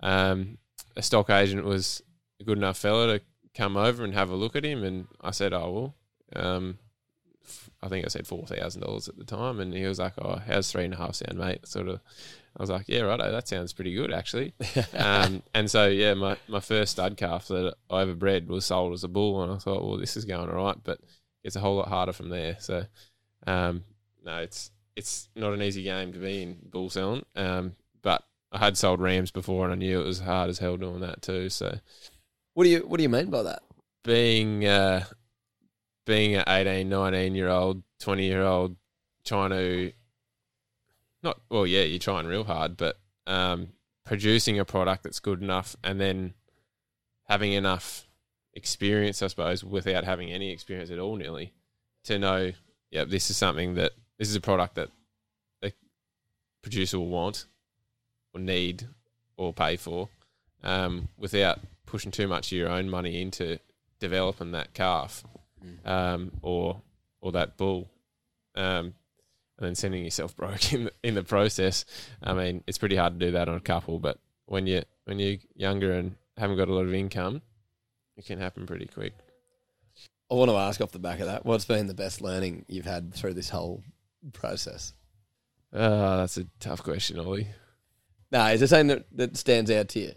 um, 0.00 0.58
a 0.96 1.02
stock 1.02 1.30
agent 1.30 1.64
was 1.64 2.02
a 2.40 2.42
good 2.42 2.58
enough 2.58 2.78
fella 2.78 3.18
to 3.18 3.24
come 3.54 3.76
over 3.76 4.02
and 4.02 4.14
have 4.14 4.30
a 4.30 4.34
look 4.34 4.56
at 4.56 4.64
him, 4.64 4.82
and 4.82 5.06
I 5.20 5.30
said, 5.30 5.52
"Oh 5.52 5.70
well." 5.70 5.94
Um, 6.34 6.78
I 7.82 7.88
think 7.88 8.04
I 8.04 8.08
said 8.08 8.26
four 8.26 8.46
thousand 8.46 8.82
dollars 8.82 9.08
at 9.08 9.16
the 9.16 9.24
time, 9.24 9.60
and 9.60 9.72
he 9.74 9.84
was 9.86 9.98
like, 9.98 10.14
"Oh, 10.18 10.40
how's 10.46 10.70
three 10.70 10.84
and 10.84 10.94
a 10.94 10.96
half 10.96 11.14
sound, 11.16 11.38
mate?" 11.38 11.66
Sort 11.66 11.88
of. 11.88 12.00
I 12.56 12.62
was 12.62 12.70
like, 12.70 12.88
"Yeah, 12.88 13.02
righto, 13.02 13.30
that 13.30 13.46
sounds 13.48 13.72
pretty 13.72 13.94
good, 13.94 14.12
actually." 14.12 14.54
um, 14.96 15.42
and 15.54 15.70
so, 15.70 15.86
yeah, 15.86 16.14
my, 16.14 16.36
my 16.48 16.60
first 16.60 16.92
stud 16.92 17.16
calf 17.16 17.48
that 17.48 17.74
I 17.88 18.02
ever 18.02 18.14
bred 18.14 18.48
was 18.48 18.66
sold 18.66 18.92
as 18.94 19.04
a 19.04 19.08
bull, 19.08 19.42
and 19.42 19.52
I 19.52 19.58
thought, 19.58 19.84
"Well, 19.84 19.96
this 19.96 20.16
is 20.16 20.24
going 20.24 20.48
all 20.50 20.64
right," 20.64 20.76
but 20.82 20.98
it's 21.44 21.56
a 21.56 21.60
whole 21.60 21.76
lot 21.76 21.88
harder 21.88 22.12
from 22.12 22.30
there. 22.30 22.56
So, 22.58 22.84
um, 23.46 23.84
no, 24.24 24.38
it's 24.38 24.70
it's 24.96 25.28
not 25.36 25.52
an 25.52 25.62
easy 25.62 25.84
game 25.84 26.12
to 26.12 26.18
be 26.18 26.42
in 26.42 26.58
bull 26.70 26.90
selling. 26.90 27.24
Um, 27.36 27.76
but 28.02 28.24
I 28.50 28.58
had 28.58 28.76
sold 28.76 29.00
rams 29.00 29.30
before, 29.30 29.64
and 29.64 29.72
I 29.72 29.76
knew 29.76 30.00
it 30.00 30.06
was 30.06 30.20
hard 30.20 30.50
as 30.50 30.58
hell 30.58 30.76
doing 30.76 31.00
that 31.00 31.22
too. 31.22 31.48
So, 31.50 31.78
What 32.54 32.64
do 32.64 32.70
you 32.70 32.80
What 32.80 32.96
do 32.96 33.02
you 33.04 33.08
mean 33.08 33.30
by 33.30 33.42
that? 33.44 33.62
being 34.04 34.64
uh, 34.64 35.04
being 36.08 36.34
an 36.34 36.44
18, 36.48 36.88
19 36.88 37.34
year 37.34 37.48
old, 37.50 37.82
20 38.00 38.24
year 38.24 38.42
old, 38.42 38.76
trying 39.24 39.50
to 39.50 39.92
not 41.22 41.40
well, 41.50 41.66
yeah, 41.66 41.82
you're 41.82 41.98
trying 41.98 42.26
real 42.26 42.44
hard, 42.44 42.76
but 42.76 42.98
um, 43.26 43.68
producing 44.04 44.58
a 44.58 44.64
product 44.64 45.02
that's 45.02 45.20
good 45.20 45.42
enough, 45.42 45.76
and 45.84 46.00
then 46.00 46.32
having 47.28 47.52
enough 47.52 48.06
experience, 48.54 49.22
I 49.22 49.26
suppose, 49.26 49.62
without 49.62 50.04
having 50.04 50.30
any 50.30 50.50
experience 50.50 50.90
at 50.90 50.98
all, 50.98 51.16
nearly, 51.16 51.52
to 52.04 52.18
know, 52.18 52.52
yeah, 52.90 53.04
this 53.04 53.28
is 53.30 53.36
something 53.36 53.74
that 53.74 53.92
this 54.18 54.30
is 54.30 54.36
a 54.36 54.40
product 54.40 54.76
that 54.76 54.88
the 55.60 55.74
producer 56.62 56.98
will 56.98 57.08
want 57.08 57.44
or 58.32 58.40
need 58.40 58.88
or 59.36 59.52
pay 59.52 59.76
for, 59.76 60.08
um, 60.62 61.08
without 61.18 61.58
pushing 61.84 62.12
too 62.12 62.28
much 62.28 62.50
of 62.50 62.56
your 62.56 62.70
own 62.70 62.88
money 62.88 63.20
into 63.20 63.58
developing 64.00 64.52
that 64.52 64.72
calf 64.72 65.22
um, 65.84 66.32
or 66.42 66.80
or 67.20 67.32
that 67.32 67.56
bull, 67.56 67.88
um, 68.54 68.94
and 69.58 69.66
then 69.66 69.74
sending 69.74 70.04
yourself 70.04 70.36
broke 70.36 70.72
in 70.72 70.84
the, 70.84 70.92
in 71.02 71.14
the 71.14 71.24
process. 71.24 71.84
I 72.22 72.34
mean, 72.34 72.64
it's 72.66 72.78
pretty 72.78 72.96
hard 72.96 73.18
to 73.18 73.26
do 73.26 73.32
that 73.32 73.48
on 73.48 73.56
a 73.56 73.60
couple, 73.60 73.98
but 73.98 74.18
when 74.46 74.66
you 74.66 74.82
when 75.04 75.18
you're 75.18 75.38
younger 75.54 75.92
and 75.92 76.16
haven't 76.36 76.56
got 76.56 76.68
a 76.68 76.74
lot 76.74 76.86
of 76.86 76.94
income, 76.94 77.42
it 78.16 78.26
can 78.26 78.38
happen 78.38 78.66
pretty 78.66 78.86
quick. 78.86 79.14
I 80.30 80.34
want 80.34 80.50
to 80.50 80.56
ask 80.56 80.80
off 80.80 80.92
the 80.92 80.98
back 80.98 81.20
of 81.20 81.26
that, 81.26 81.46
what's 81.46 81.64
been 81.64 81.86
the 81.86 81.94
best 81.94 82.20
learning 82.20 82.66
you've 82.68 82.84
had 82.84 83.14
through 83.14 83.34
this 83.34 83.48
whole 83.48 83.82
process? 84.34 84.92
Uh, 85.72 86.18
that's 86.18 86.36
a 86.36 86.46
tough 86.60 86.82
question, 86.82 87.18
Ollie. 87.18 87.48
No, 88.30 88.44
is 88.46 88.60
there 88.60 88.66
something 88.66 88.88
that, 88.88 89.06
that 89.12 89.36
stands 89.36 89.70
out 89.70 89.88
to 89.90 90.00
you? 90.00 90.12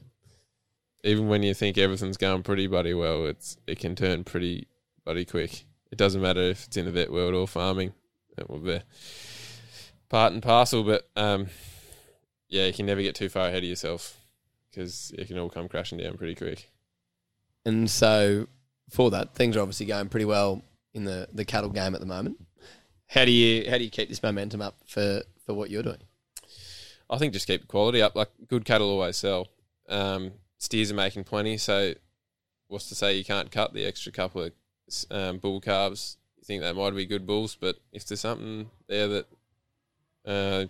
Even 1.03 1.27
when 1.27 1.43
you 1.43 1.53
think 1.53 1.77
everything's 1.77 2.17
going 2.17 2.43
pretty 2.43 2.67
bloody 2.67 2.93
well, 2.93 3.25
it's 3.25 3.57
it 3.65 3.79
can 3.79 3.95
turn 3.95 4.23
pretty 4.23 4.67
bloody 5.05 5.25
quick. 5.25 5.65
It 5.91 5.97
doesn't 5.97 6.21
matter 6.21 6.41
if 6.41 6.67
it's 6.67 6.77
in 6.77 6.85
the 6.85 6.91
vet 6.91 7.11
world 7.11 7.33
or 7.33 7.47
farming. 7.47 7.93
It 8.37 8.49
will 8.49 8.59
be 8.59 8.81
part 10.09 10.33
and 10.33 10.41
parcel, 10.41 10.83
but 10.83 11.09
um, 11.15 11.47
yeah, 12.47 12.65
you 12.65 12.73
can 12.73 12.85
never 12.85 13.01
get 13.01 13.15
too 13.15 13.29
far 13.29 13.47
ahead 13.47 13.63
of 13.63 13.69
yourself 13.69 14.17
because 14.69 15.11
it 15.17 15.27
can 15.27 15.37
all 15.37 15.49
come 15.49 15.67
crashing 15.67 15.97
down 15.97 16.17
pretty 16.17 16.35
quick. 16.35 16.69
And 17.65 17.89
so 17.89 18.47
for 18.89 19.11
that, 19.11 19.35
things 19.35 19.55
are 19.55 19.61
obviously 19.61 19.85
going 19.85 20.09
pretty 20.09 20.25
well 20.25 20.61
in 20.93 21.03
the, 21.03 21.27
the 21.33 21.45
cattle 21.45 21.69
game 21.69 21.93
at 21.93 22.01
the 22.01 22.07
moment. 22.07 22.37
How 23.07 23.25
do 23.25 23.31
you 23.31 23.69
how 23.69 23.77
do 23.77 23.83
you 23.83 23.89
keep 23.89 24.07
this 24.07 24.23
momentum 24.23 24.61
up 24.61 24.77
for, 24.87 25.21
for 25.45 25.53
what 25.53 25.69
you're 25.69 25.83
doing? 25.83 26.01
I 27.09 27.17
think 27.17 27.33
just 27.33 27.47
keep 27.47 27.61
the 27.61 27.67
quality 27.67 28.01
up. 28.01 28.15
Like 28.15 28.29
good 28.47 28.63
cattle 28.63 28.89
always 28.89 29.17
sell. 29.17 29.49
Um, 29.89 30.31
steers 30.57 30.91
are 30.91 30.95
making 30.95 31.25
plenty, 31.25 31.57
so 31.57 31.93
what's 32.67 32.87
to 32.87 32.95
say 32.95 33.17
you 33.17 33.25
can't 33.25 33.51
cut 33.51 33.73
the 33.73 33.85
extra 33.85 34.13
couple 34.13 34.43
of 34.43 34.53
um, 35.11 35.37
bull 35.37 35.61
calves? 35.61 36.17
You 36.37 36.43
think 36.43 36.61
they 36.61 36.73
might 36.73 36.95
be 36.95 37.05
good 37.05 37.27
bulls, 37.27 37.55
but 37.59 37.77
if 37.91 38.05
there's 38.05 38.21
something 38.21 38.69
there 38.87 39.07
that 39.07 39.27
uh, 40.25 40.65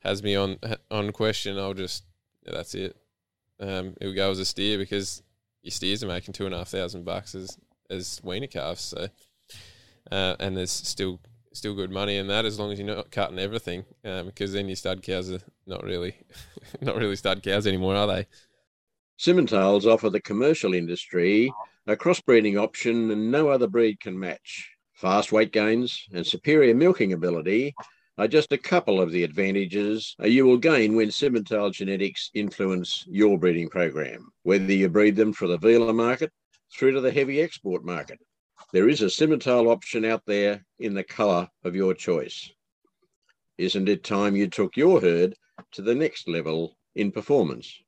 has 0.00 0.22
me 0.22 0.34
on 0.34 0.58
on 0.90 1.12
question, 1.12 1.58
I'll 1.58 1.74
just 1.74 2.04
yeah, 2.44 2.52
that's 2.52 2.74
it. 2.74 2.96
Um, 3.60 3.94
it'll 4.00 4.14
go 4.14 4.30
as 4.30 4.38
a 4.38 4.44
steer 4.44 4.78
because 4.78 5.22
your 5.62 5.72
steers 5.72 6.04
are 6.04 6.08
making 6.08 6.34
two 6.34 6.46
and 6.46 6.54
a 6.54 6.58
half 6.58 6.68
thousand 6.68 7.04
bucks 7.04 7.34
as 7.34 7.58
as 7.90 8.20
weaner 8.22 8.46
calves. 8.46 8.82
So, 8.82 9.08
uh, 10.10 10.36
and 10.38 10.56
there's 10.56 10.70
still 10.70 11.20
still 11.52 11.74
good 11.74 11.90
money 11.90 12.16
in 12.16 12.28
that 12.28 12.44
as 12.44 12.58
long 12.58 12.72
as 12.72 12.78
you're 12.78 12.94
not 12.94 13.10
cutting 13.10 13.38
everything, 13.38 13.84
um, 14.04 14.26
because 14.26 14.52
then 14.52 14.68
your 14.68 14.76
stud 14.76 15.02
cows 15.02 15.30
are 15.30 15.40
not 15.66 15.82
really 15.82 16.16
not 16.80 16.96
really 16.96 17.16
stud 17.16 17.42
cows 17.42 17.66
anymore, 17.66 17.96
are 17.96 18.06
they? 18.06 18.26
Simmentals 19.18 19.84
offer 19.84 20.10
the 20.10 20.20
commercial 20.20 20.74
industry 20.74 21.52
a 21.88 21.96
crossbreeding 21.96 22.60
option 22.60 23.10
and 23.10 23.30
no 23.30 23.48
other 23.48 23.66
breed 23.66 23.98
can 23.98 24.18
match. 24.18 24.70
Fast 24.92 25.32
weight 25.32 25.52
gains 25.52 26.04
and 26.12 26.26
superior 26.26 26.74
milking 26.74 27.14
ability 27.14 27.74
are 28.18 28.28
just 28.28 28.52
a 28.52 28.58
couple 28.58 29.00
of 29.00 29.10
the 29.10 29.24
advantages 29.24 30.14
you 30.22 30.44
will 30.44 30.58
gain 30.58 30.94
when 30.94 31.08
Simmental 31.08 31.72
genetics 31.72 32.30
influence 32.34 33.06
your 33.08 33.38
breeding 33.38 33.70
program, 33.70 34.28
whether 34.42 34.70
you 34.70 34.90
breed 34.90 35.16
them 35.16 35.32
for 35.32 35.48
the 35.48 35.58
vealer 35.58 35.94
market 35.94 36.30
through 36.76 36.92
to 36.92 37.00
the 37.00 37.10
heavy 37.10 37.40
export 37.40 37.82
market. 37.82 38.18
There 38.70 38.90
is 38.90 39.00
a 39.00 39.06
Simmental 39.06 39.72
option 39.72 40.04
out 40.04 40.22
there 40.26 40.66
in 40.78 40.92
the 40.92 41.04
colour 41.04 41.48
of 41.64 41.74
your 41.74 41.94
choice. 41.94 42.50
Isn't 43.56 43.88
it 43.88 44.04
time 44.04 44.36
you 44.36 44.48
took 44.48 44.76
your 44.76 45.00
herd 45.00 45.34
to 45.72 45.80
the 45.80 45.94
next 45.94 46.28
level 46.28 46.76
in 46.94 47.12
performance? 47.12 47.80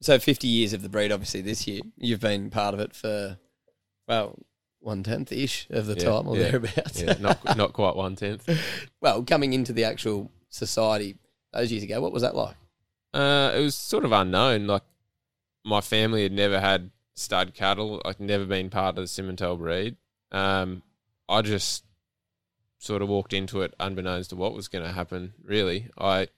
So 0.00 0.18
50 0.18 0.46
years 0.46 0.72
of 0.72 0.82
the 0.82 0.88
breed, 0.88 1.10
obviously, 1.10 1.40
this 1.40 1.66
year. 1.66 1.80
You've 1.96 2.20
been 2.20 2.50
part 2.50 2.74
of 2.74 2.80
it 2.80 2.94
for, 2.94 3.38
well, 4.06 4.38
one 4.80 5.02
tenth 5.02 5.32
ish 5.32 5.66
of 5.70 5.86
the 5.86 5.94
Yeah, 5.94 6.04
time 6.04 6.28
or 6.28 6.36
yeah, 6.36 6.50
thereabouts. 6.50 7.02
Yeah, 7.02 7.16
not 7.20 7.56
not 7.56 7.72
quite 7.72 7.96
one 7.96 8.14
tenth. 8.14 8.48
well, 9.00 9.22
coming 9.24 9.52
into 9.52 9.72
the 9.72 9.84
actual 9.84 10.30
society 10.50 11.16
those 11.52 11.72
years 11.72 11.82
ago, 11.82 12.00
what 12.00 12.12
was 12.12 12.22
that 12.22 12.36
like? 12.36 12.54
Uh, 13.12 13.52
it 13.56 13.60
was 13.60 13.74
sort 13.74 14.04
of 14.04 14.12
unknown. 14.12 14.66
Like 14.66 14.84
my 15.64 15.80
family 15.80 16.22
had 16.22 16.32
never 16.32 16.60
had 16.60 16.90
stud 17.14 17.54
cattle. 17.54 18.00
I'd 18.04 18.20
never 18.20 18.44
been 18.44 18.70
part 18.70 18.90
of 18.90 18.96
the 18.96 19.02
Simmental 19.02 19.58
breed. 19.58 19.96
Um, 20.30 20.82
I 21.28 21.42
just 21.42 21.84
sort 22.78 23.02
of 23.02 23.08
walked 23.08 23.32
into 23.32 23.62
it 23.62 23.74
unbeknownst 23.80 24.30
to 24.30 24.36
what 24.36 24.54
was 24.54 24.68
going 24.68 24.84
to 24.84 24.92
happen. 24.92 25.34
Really, 25.42 25.88
I 25.98 26.28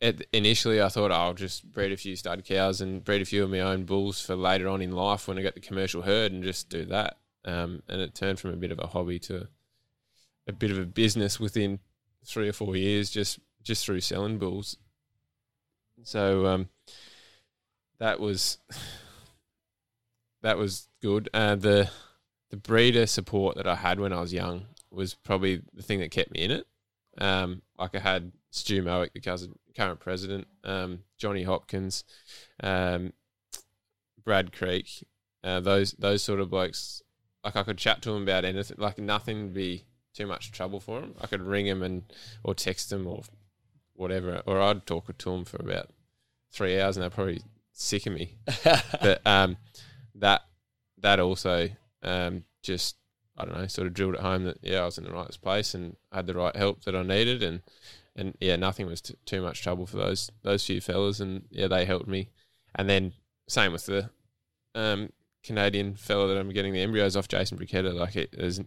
at, 0.00 0.26
initially 0.32 0.82
I 0.82 0.88
thought 0.88 1.12
I'll 1.12 1.34
just 1.34 1.70
breed 1.72 1.92
a 1.92 1.96
few 1.96 2.16
stud 2.16 2.44
cows 2.44 2.80
and 2.80 3.04
breed 3.04 3.22
a 3.22 3.24
few 3.24 3.44
of 3.44 3.50
my 3.50 3.60
own 3.60 3.84
bulls 3.84 4.20
for 4.20 4.36
later 4.36 4.68
on 4.68 4.82
in 4.82 4.92
life 4.92 5.28
when 5.28 5.38
I 5.38 5.42
get 5.42 5.54
the 5.54 5.60
commercial 5.60 6.02
herd 6.02 6.32
and 6.32 6.42
just 6.42 6.68
do 6.68 6.84
that. 6.86 7.18
Um, 7.44 7.82
and 7.88 8.00
it 8.00 8.14
turned 8.14 8.40
from 8.40 8.52
a 8.52 8.56
bit 8.56 8.72
of 8.72 8.78
a 8.78 8.86
hobby 8.86 9.18
to 9.20 9.48
a 10.46 10.52
bit 10.52 10.70
of 10.70 10.78
a 10.78 10.86
business 10.86 11.38
within 11.38 11.78
three 12.24 12.48
or 12.48 12.52
four 12.52 12.76
years, 12.76 13.10
just 13.10 13.38
just 13.62 13.84
through 13.84 14.00
selling 14.00 14.38
bulls. 14.38 14.76
So 16.02 16.46
um, 16.46 16.68
that 17.98 18.20
was 18.20 18.58
that 20.42 20.58
was 20.58 20.88
good. 21.02 21.28
Uh, 21.34 21.56
the 21.56 21.90
the 22.50 22.56
breeder 22.56 23.06
support 23.06 23.56
that 23.56 23.66
I 23.66 23.74
had 23.74 24.00
when 24.00 24.12
I 24.12 24.20
was 24.20 24.32
young 24.32 24.66
was 24.90 25.14
probably 25.14 25.62
the 25.72 25.82
thing 25.82 26.00
that 26.00 26.10
kept 26.10 26.30
me 26.30 26.40
in 26.40 26.50
it. 26.50 26.66
Um, 27.18 27.62
like 27.78 27.94
I 27.94 28.00
had 28.00 28.32
Stu 28.54 28.84
Mowick, 28.84 29.12
the 29.12 29.48
current 29.76 29.98
president, 29.98 30.46
um, 30.62 31.00
Johnny 31.18 31.42
Hopkins, 31.42 32.04
um, 32.62 33.12
Brad 34.22 34.52
Creek, 34.52 35.04
uh, 35.42 35.58
those 35.58 35.92
those 35.92 36.22
sort 36.22 36.38
of 36.38 36.50
blokes. 36.50 37.02
Like 37.42 37.56
I 37.56 37.64
could 37.64 37.78
chat 37.78 38.00
to 38.02 38.12
them 38.12 38.22
about 38.22 38.44
anything. 38.44 38.76
Like 38.78 38.98
nothing 38.98 39.42
would 39.42 39.54
be 39.54 39.84
too 40.14 40.26
much 40.26 40.52
trouble 40.52 40.78
for 40.78 41.00
them. 41.00 41.16
I 41.20 41.26
could 41.26 41.42
ring 41.42 41.66
them 41.66 41.82
and 41.82 42.04
or 42.44 42.54
text 42.54 42.90
them 42.90 43.08
or 43.08 43.22
whatever, 43.94 44.40
or 44.46 44.60
I'd 44.60 44.86
talk 44.86 45.06
to 45.18 45.30
them 45.30 45.44
for 45.44 45.56
about 45.60 45.90
three 46.52 46.80
hours, 46.80 46.96
and 46.96 47.02
they're 47.02 47.10
probably 47.10 47.42
sick 47.72 48.06
of 48.06 48.12
me. 48.12 48.36
but 49.02 49.20
um, 49.26 49.56
that 50.14 50.42
that 50.98 51.18
also 51.18 51.70
um, 52.04 52.44
just 52.62 52.96
I 53.36 53.44
don't 53.44 53.58
know, 53.58 53.66
sort 53.66 53.88
of 53.88 53.94
drilled 53.94 54.14
at 54.14 54.20
home 54.20 54.44
that 54.44 54.58
yeah, 54.62 54.82
I 54.82 54.84
was 54.84 54.96
in 54.96 55.04
the 55.04 55.12
right 55.12 55.38
place 55.42 55.74
and 55.74 55.96
I 56.12 56.16
had 56.16 56.28
the 56.28 56.34
right 56.34 56.54
help 56.54 56.84
that 56.84 56.94
I 56.94 57.02
needed, 57.02 57.42
and 57.42 57.62
and 58.16 58.36
yeah, 58.40 58.56
nothing 58.56 58.86
was 58.86 59.00
t- 59.00 59.14
too 59.24 59.42
much 59.42 59.62
trouble 59.62 59.86
for 59.86 59.96
those 59.96 60.30
those 60.42 60.64
few 60.64 60.80
fellas, 60.80 61.20
and 61.20 61.44
yeah, 61.50 61.68
they 61.68 61.84
helped 61.84 62.08
me. 62.08 62.28
And 62.74 62.88
then 62.88 63.12
same 63.48 63.72
with 63.72 63.86
the 63.86 64.10
um, 64.74 65.10
Canadian 65.42 65.94
fella 65.94 66.28
that 66.28 66.38
I'm 66.38 66.50
getting 66.50 66.72
the 66.72 66.82
embryos 66.82 67.16
off, 67.16 67.28
Jason 67.28 67.58
Briquetta. 67.58 67.94
Like 67.94 68.16
it 68.16 68.34
is, 68.34 68.60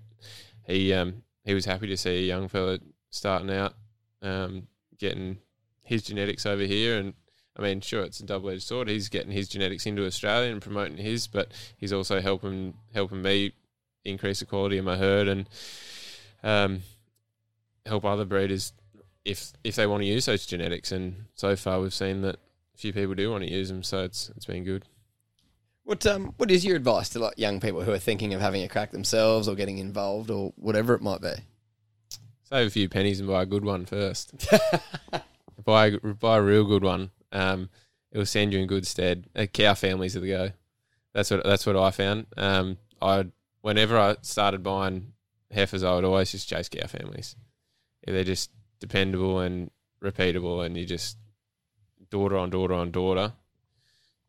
he 0.66 0.94
um, 0.94 1.24
he 1.44 1.54
was 1.54 1.66
happy 1.66 1.88
to 1.88 1.98
see 1.98 2.18
a 2.18 2.28
young 2.28 2.48
fella 2.48 2.80
starting 3.10 3.52
out, 3.52 3.74
um, 4.22 4.68
getting 4.98 5.38
his 5.82 6.04
genetics 6.04 6.46
over 6.46 6.64
here, 6.64 6.98
and 6.98 7.14
I 7.58 7.62
mean, 7.62 7.82
sure, 7.82 8.04
it's 8.04 8.20
a 8.20 8.26
double 8.26 8.50
edged 8.50 8.64
sword. 8.64 8.88
He's 8.88 9.10
getting 9.10 9.32
his 9.32 9.50
genetics 9.50 9.86
into 9.86 10.06
Australia 10.06 10.52
and 10.52 10.62
promoting 10.62 10.98
his, 10.98 11.28
but 11.28 11.52
he's 11.78 11.94
also 11.94 12.22
helping 12.22 12.76
helping 12.94 13.22
me 13.22 13.54
increase 14.06 14.40
the 14.40 14.46
quality 14.46 14.78
of 14.78 14.86
my 14.86 14.96
herd 14.96 15.28
and 15.28 15.50
um, 16.44 16.82
help 17.86 18.06
other 18.06 18.26
breeders 18.26 18.74
if 19.28 19.52
if 19.64 19.76
they 19.76 19.86
want 19.86 20.02
to 20.02 20.08
use 20.08 20.26
those 20.26 20.46
genetics. 20.46 20.92
And 20.92 21.26
so 21.36 21.56
far, 21.56 21.80
we've 21.80 21.94
seen 21.94 22.22
that 22.22 22.36
a 22.36 22.78
few 22.78 22.94
people 22.94 23.14
do 23.14 23.30
want 23.30 23.44
to 23.44 23.52
use 23.52 23.70
them, 23.70 23.84
so 23.84 24.04
it's 24.04 24.32
it's 24.36 24.46
been 24.46 24.64
good. 24.64 24.86
What 25.84 26.06
um 26.08 26.34
what 26.38 26.50
is 26.50 26.66
your 26.66 26.76
advice 26.76 27.10
to 27.10 27.20
like 27.20 27.38
young 27.38 27.60
people 27.60 27.84
who 27.84 27.92
are 27.92 28.00
thinking 28.00 28.34
of 28.34 28.42
having 28.42 28.64
a 28.64 28.68
crack 28.68 28.92
themselves 28.92 29.48
or 29.48 29.56
getting 29.56 29.78
involved 29.78 30.32
or 30.32 30.54
whatever 30.56 30.94
it 30.96 31.02
might 31.02 31.22
be? 31.22 31.34
Save 32.44 32.68
a 32.68 32.70
few 32.70 32.90
pennies 32.90 33.20
and 33.20 33.28
buy 33.28 33.44
a 33.44 33.46
good 33.46 33.66
one 33.66 33.86
first. 33.86 34.48
buy 35.64 35.98
buy 35.98 36.38
a 36.38 36.42
real 36.42 36.64
good 36.64 36.84
one. 36.84 37.12
Um, 37.32 37.70
it 38.12 38.18
will 38.18 38.26
send 38.26 38.54
you 38.54 38.60
in 38.60 38.68
good 38.68 38.88
stead. 38.88 39.28
Uh, 39.36 39.46
cow 39.46 39.74
families 39.74 40.16
are 40.16 40.22
the 40.22 40.30
go. 40.30 40.52
That's 41.14 41.30
what 41.30 41.44
that's 41.44 41.66
what 41.66 41.76
I 41.76 41.92
found. 41.92 42.28
Um, 42.38 42.78
I 43.02 43.26
whenever 43.62 43.98
I 43.98 44.16
started 44.22 44.64
buying 44.64 45.14
heifers, 45.52 45.84
I 45.84 45.94
would 45.96 46.06
always 46.06 46.32
just 46.32 46.48
chase 46.48 46.70
cow 46.70 46.88
families. 46.88 47.36
Yeah, 48.06 48.14
they're 48.14 48.24
just 48.24 48.52
dependable 48.80 49.40
and 49.40 49.72
repeatable, 50.04 50.66
and 50.66 50.78
you 50.78 50.86
just 50.86 51.18
daughter 52.10 52.38
on 52.38 52.50
daughter 52.50 52.74
on 52.74 52.92
daughter. 52.92 53.34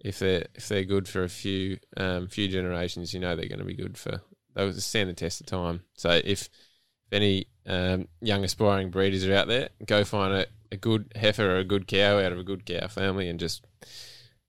If 0.01 0.21
they're 0.21 0.47
if 0.55 0.69
they're 0.69 0.85
good 0.85 1.09
for 1.09 1.25
a 1.25 1.29
few 1.29 1.79
um, 1.97 2.29
few 2.29 2.49
generations, 2.49 3.13
you 3.13 3.21
know 3.21 3.35
they're 3.35 3.49
going 3.49 3.59
to 3.59 3.65
be 3.65 3.75
good 3.75 3.99
for. 3.99 4.23
They 4.55 4.65
will 4.65 4.73
stand 4.75 5.11
the 5.11 5.15
test 5.15 5.41
of 5.41 5.47
time. 5.47 5.83
So 5.95 6.11
if 6.11 6.25
if 6.25 7.13
any 7.13 7.47
um, 7.67 8.09
young 8.21 8.45
aspiring 8.45 8.91
breeders 8.91 9.27
are 9.27 9.35
out 9.35 9.49
there, 9.49 9.71
go 9.87 10.05
find 10.05 10.35
a, 10.35 10.47
a 10.71 10.77
good 10.77 11.13
heifer 11.17 11.55
or 11.55 11.59
a 11.59 11.65
good 11.65 11.87
cow 11.87 12.19
out 12.19 12.33
of 12.33 12.39
a 12.39 12.45
good 12.45 12.65
cow 12.65 12.87
family, 12.89 13.29
and 13.29 13.41
just 13.41 13.65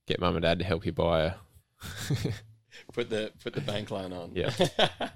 get 0.07 0.19
mum 0.19 0.35
and 0.35 0.43
dad 0.43 0.59
to 0.59 0.65
help 0.65 0.85
you 0.85 0.91
buy 0.91 1.21
a. 1.21 1.33
put 2.93 3.09
the 3.09 3.31
put 3.43 3.53
the 3.53 3.61
bank 3.61 3.89
loan 3.91 4.13
on. 4.13 4.31
Yeah. 4.33 4.51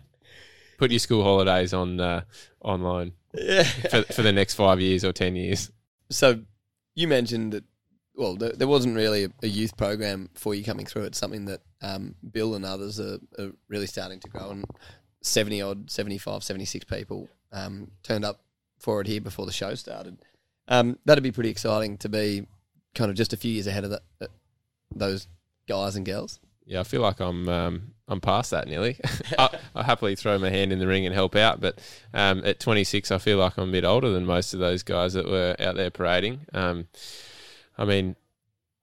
Put 0.80 0.90
your 0.90 1.00
school 1.00 1.24
holidays 1.24 1.72
on 1.72 2.00
uh, 2.00 2.24
online 2.60 3.14
yeah. 3.34 3.64
for, 3.64 4.04
for 4.14 4.22
the 4.22 4.32
next 4.32 4.56
five 4.56 4.80
years 4.80 5.04
or 5.04 5.14
ten 5.14 5.36
years. 5.36 5.72
So 6.10 6.42
you 6.96 7.08
mentioned 7.08 7.54
that. 7.54 7.64
Well, 8.16 8.36
there, 8.36 8.52
there 8.52 8.68
wasn't 8.68 8.96
really 8.96 9.24
a, 9.24 9.30
a 9.42 9.48
youth 9.48 9.76
program 9.76 10.30
for 10.36 10.54
you 10.54 10.64
coming 10.64 10.86
through. 10.86 11.06
It's 11.06 11.18
something 11.18 11.46
that 11.46 11.62
um, 11.82 12.14
Bill 12.32 12.54
and 12.54 12.64
others 12.64 13.00
are, 13.00 13.18
are 13.40 13.52
really 13.68 13.88
starting 13.88 14.20
to 14.20 14.30
grow. 14.30 14.52
And 14.52 14.66
70 15.24 15.62
odd, 15.62 15.90
75, 15.90 16.44
76 16.44 16.86
people 16.86 17.28
um, 17.52 17.90
turned 18.04 18.24
up 18.24 18.42
for 18.78 19.02
it 19.02 19.08
here 19.08 19.22
before 19.22 19.46
the 19.46 19.52
show 19.52 19.74
started. 19.74 20.20
Um, 20.68 21.00
that'd 21.06 21.24
be 21.24 21.32
pretty 21.32 21.50
exciting 21.50 21.98
to 22.00 22.10
be 22.10 22.46
kind 22.94 23.10
of 23.10 23.18
just 23.18 23.34
a 23.34 23.38
few 23.38 23.52
years 23.52 23.68
ahead 23.68 23.84
of 23.84 23.92
that, 23.92 24.04
uh, 24.22 24.28
those 24.94 25.28
guys 25.68 25.96
and 25.96 26.06
girls. 26.06 26.40
Yeah, 26.66 26.80
I 26.80 26.84
feel 26.84 27.02
like 27.02 27.20
I'm 27.20 27.48
um, 27.50 27.94
I'm 28.08 28.22
past 28.22 28.52
that 28.52 28.68
nearly. 28.68 28.98
I, 29.38 29.58
I 29.76 29.84
happily 29.84 30.16
throw 30.16 30.38
my 30.38 30.50
hand 30.50 30.72
in 30.72 30.80
the 30.80 30.88
ring 30.88 31.06
and 31.06 31.14
help 31.14 31.36
out, 31.36 31.60
but 31.62 31.80
um, 32.14 32.44
at 32.46 32.60
26, 32.60 33.12
I 33.12 33.18
feel 33.18 33.38
like 33.38 33.58
I'm 33.58 33.70
a 33.70 33.72
bit 33.72 33.86
older 33.86 34.12
than 34.12 34.26
most 34.26 34.54
of 34.54 34.60
those 34.60 34.84
guys 34.84 35.14
that 35.14 35.28
were 35.28 35.56
out 35.60 35.76
there 35.76 35.92
parading. 35.92 36.46
Um, 36.54 36.88
I 37.78 37.86
mean, 37.86 38.16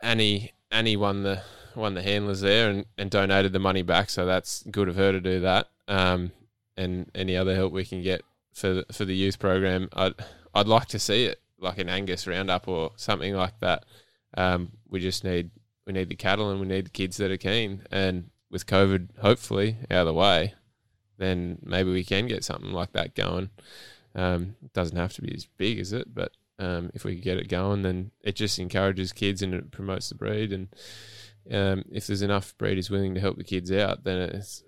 Annie 0.00 0.52
Annie 0.70 0.96
won 0.96 1.22
the 1.22 1.42
won 1.74 1.94
the 1.94 2.02
handlers 2.02 2.40
there 2.40 2.70
and, 2.70 2.86
and 2.98 3.10
donated 3.10 3.52
the 3.52 3.58
money 3.58 3.82
back, 3.82 4.10
so 4.10 4.26
that's 4.26 4.62
good 4.70 4.88
of 4.88 4.96
her 4.96 5.12
to 5.12 5.20
do 5.20 5.40
that. 5.40 5.68
Um, 5.88 6.32
and 6.76 7.10
any 7.14 7.36
other 7.36 7.54
help 7.54 7.72
we 7.72 7.84
can 7.84 8.02
get 8.02 8.22
for 8.52 8.74
the, 8.74 8.86
for 8.92 9.04
the 9.04 9.14
youth 9.14 9.38
program, 9.38 9.88
I'd 9.92 10.14
I'd 10.54 10.68
like 10.68 10.88
to 10.88 10.98
see 10.98 11.24
it 11.24 11.40
like 11.58 11.78
an 11.78 11.88
Angus 11.88 12.26
roundup 12.26 12.68
or 12.68 12.92
something 12.96 13.34
like 13.34 13.58
that. 13.60 13.84
Um, 14.36 14.72
we 14.88 15.00
just 15.00 15.24
need 15.24 15.50
we 15.90 15.98
need 15.98 16.08
the 16.08 16.14
cattle 16.14 16.50
and 16.50 16.60
we 16.60 16.66
need 16.66 16.86
the 16.86 16.90
kids 16.90 17.16
that 17.16 17.32
are 17.32 17.36
keen. 17.36 17.82
And 17.90 18.30
with 18.48 18.66
COVID 18.66 19.18
hopefully 19.18 19.76
out 19.90 20.02
of 20.02 20.06
the 20.06 20.14
way, 20.14 20.54
then 21.18 21.58
maybe 21.62 21.90
we 21.90 22.04
can 22.04 22.28
get 22.28 22.44
something 22.44 22.70
like 22.70 22.92
that 22.92 23.16
going. 23.16 23.50
Um, 24.14 24.54
it 24.64 24.72
doesn't 24.72 24.96
have 24.96 25.12
to 25.14 25.22
be 25.22 25.34
as 25.34 25.46
big 25.56 25.80
as 25.80 25.92
it, 25.92 26.14
but 26.14 26.32
um, 26.60 26.90
if 26.94 27.04
we 27.04 27.16
could 27.16 27.24
get 27.24 27.38
it 27.38 27.48
going, 27.48 27.82
then 27.82 28.12
it 28.22 28.36
just 28.36 28.58
encourages 28.58 29.12
kids 29.12 29.42
and 29.42 29.52
it 29.52 29.72
promotes 29.72 30.08
the 30.08 30.14
breed. 30.14 30.52
And 30.52 30.68
um, 31.50 31.84
if 31.90 32.06
there's 32.06 32.22
enough 32.22 32.56
breeders 32.56 32.88
willing 32.88 33.14
to 33.14 33.20
help 33.20 33.36
the 33.36 33.44
kids 33.44 33.72
out, 33.72 34.04
then 34.04 34.18
it's 34.18 34.62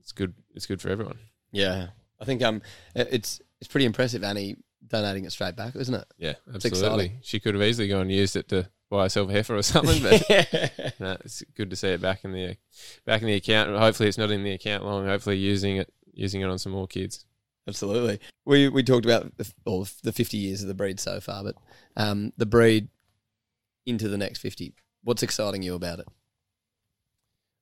it's 0.00 0.12
good. 0.12 0.34
It's 0.54 0.66
good 0.66 0.80
for 0.80 0.88
everyone. 0.88 1.18
Yeah, 1.52 1.88
I 2.20 2.24
think 2.24 2.42
um, 2.42 2.62
it's 2.94 3.40
it's 3.60 3.68
pretty 3.68 3.86
impressive, 3.86 4.24
Annie 4.24 4.56
donating 4.86 5.24
it 5.24 5.32
straight 5.32 5.56
back, 5.56 5.76
isn't 5.76 5.94
it? 5.94 6.04
Yeah, 6.18 6.34
absolutely. 6.52 7.14
She 7.22 7.40
could 7.40 7.54
have 7.54 7.62
easily 7.62 7.88
gone 7.88 8.02
and 8.02 8.12
used 8.12 8.36
it 8.36 8.48
to 8.48 8.68
buy 8.92 9.06
a 9.06 9.26
heifer 9.26 9.56
or 9.56 9.62
something, 9.62 10.02
but 10.02 10.22
no, 11.00 11.16
it's 11.24 11.42
good 11.56 11.70
to 11.70 11.76
see 11.76 11.88
it 11.88 12.02
back 12.02 12.24
in 12.24 12.32
the 12.32 12.56
back 13.06 13.22
in 13.22 13.26
the 13.26 13.34
account. 13.34 13.74
Hopefully, 13.76 14.08
it's 14.08 14.18
not 14.18 14.30
in 14.30 14.44
the 14.44 14.52
account 14.52 14.84
long. 14.84 15.06
Hopefully, 15.06 15.38
using 15.38 15.78
it 15.78 15.92
using 16.12 16.42
it 16.42 16.48
on 16.48 16.58
some 16.58 16.72
more 16.72 16.86
kids. 16.86 17.24
Absolutely. 17.66 18.20
We 18.44 18.68
we 18.68 18.82
talked 18.82 19.06
about 19.06 19.36
the, 19.38 19.50
all 19.64 19.86
the 20.02 20.12
fifty 20.12 20.36
years 20.36 20.62
of 20.62 20.68
the 20.68 20.74
breed 20.74 21.00
so 21.00 21.20
far, 21.20 21.42
but 21.42 21.56
um, 21.96 22.32
the 22.36 22.46
breed 22.46 22.88
into 23.86 24.08
the 24.08 24.18
next 24.18 24.40
fifty. 24.40 24.74
What's 25.02 25.22
exciting 25.22 25.62
you 25.62 25.74
about 25.74 25.98
it? 25.98 26.08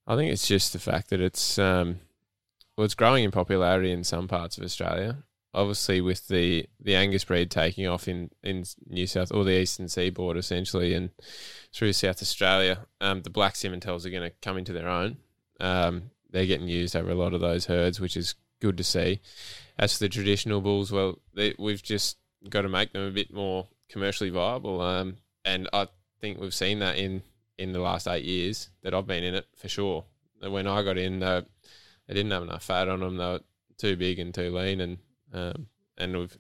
I 0.07 0.17
think 0.17 0.33
it's 0.33 0.49
just 0.49 0.73
the 0.73 0.79
fact 0.79 1.11
that 1.11 1.21
it's 1.21 1.59
um, 1.59 2.01
well, 2.77 2.85
it's 2.85 2.95
growing 2.95 3.23
in 3.23 3.31
popularity 3.31 3.93
in 3.93 4.03
some 4.03 4.27
parts 4.27 4.59
of 4.59 4.65
Australia. 4.65 5.19
Obviously, 5.53 6.01
with 6.01 6.29
the, 6.29 6.67
the 6.79 6.95
Angus 6.95 7.25
breed 7.25 7.51
taking 7.51 7.87
off 7.87 8.07
in, 8.07 8.31
in 8.43 8.65
New 8.87 9.07
South 9.07 9.33
or 9.33 9.43
the 9.43 9.61
eastern 9.61 9.89
seaboard, 9.89 10.37
essentially, 10.37 10.95
and 10.95 11.11
through 11.73 11.93
South 11.93 12.23
Australia, 12.23 12.87
um, 13.01 13.23
the 13.23 13.31
black 13.31 13.55
Simmentals 13.55 14.07
are 14.07 14.11
going 14.11 14.29
to 14.29 14.37
come 14.43 14.57
into 14.57 14.73
their 14.73 14.89
own. 14.89 15.17
Um, 15.59 16.11
they're 16.31 16.47
getting 16.47 16.69
used 16.69 16.95
over 16.95 17.11
a 17.11 17.17
lot 17.17 17.35
of 17.35 17.41
those 17.41 17.67
herds, 17.67 18.01
which 18.01 18.17
is 18.17 18.37
good 18.61 18.77
to 18.77 18.85
see. 18.85 19.21
As 19.77 19.95
for 19.95 20.05
the 20.05 20.09
traditional 20.09 20.61
bulls, 20.61 20.93
well, 20.93 21.19
they, 21.35 21.55
we've 21.59 21.83
just 21.83 22.19
got 22.49 22.63
to 22.63 22.69
make 22.69 22.93
them 22.93 23.03
a 23.03 23.11
bit 23.11 23.33
more 23.33 23.67
commercially 23.89 24.31
viable. 24.31 24.81
Um, 24.81 25.17
and 25.45 25.69
I 25.73 25.89
think 26.21 26.39
we've 26.39 26.55
seen 26.55 26.79
that 26.79 26.97
in, 26.97 27.23
in 27.59 27.73
the 27.73 27.81
last 27.81 28.07
eight 28.07 28.25
years 28.25 28.71
that 28.83 28.95
I've 28.95 29.07
been 29.07 29.25
in 29.25 29.35
it 29.35 29.47
for 29.57 29.69
sure. 29.69 30.05
When 30.41 30.67
I 30.67 30.83
got 30.83 30.97
in, 30.97 31.23
uh, 31.23 31.43
they 32.07 32.15
didn't 32.15 32.33
have 32.33 32.45
enough 32.45 32.63
fat 32.63 32.89
on 32.89 33.01
them. 33.01 33.17
They 33.17 33.25
were 33.25 33.41
too 33.77 33.97
big 33.97 34.19
and 34.19 34.33
too 34.33 34.55
lean, 34.55 34.81
and 34.81 34.99
um, 35.33 35.67
and 35.99 36.17
we've 36.17 36.39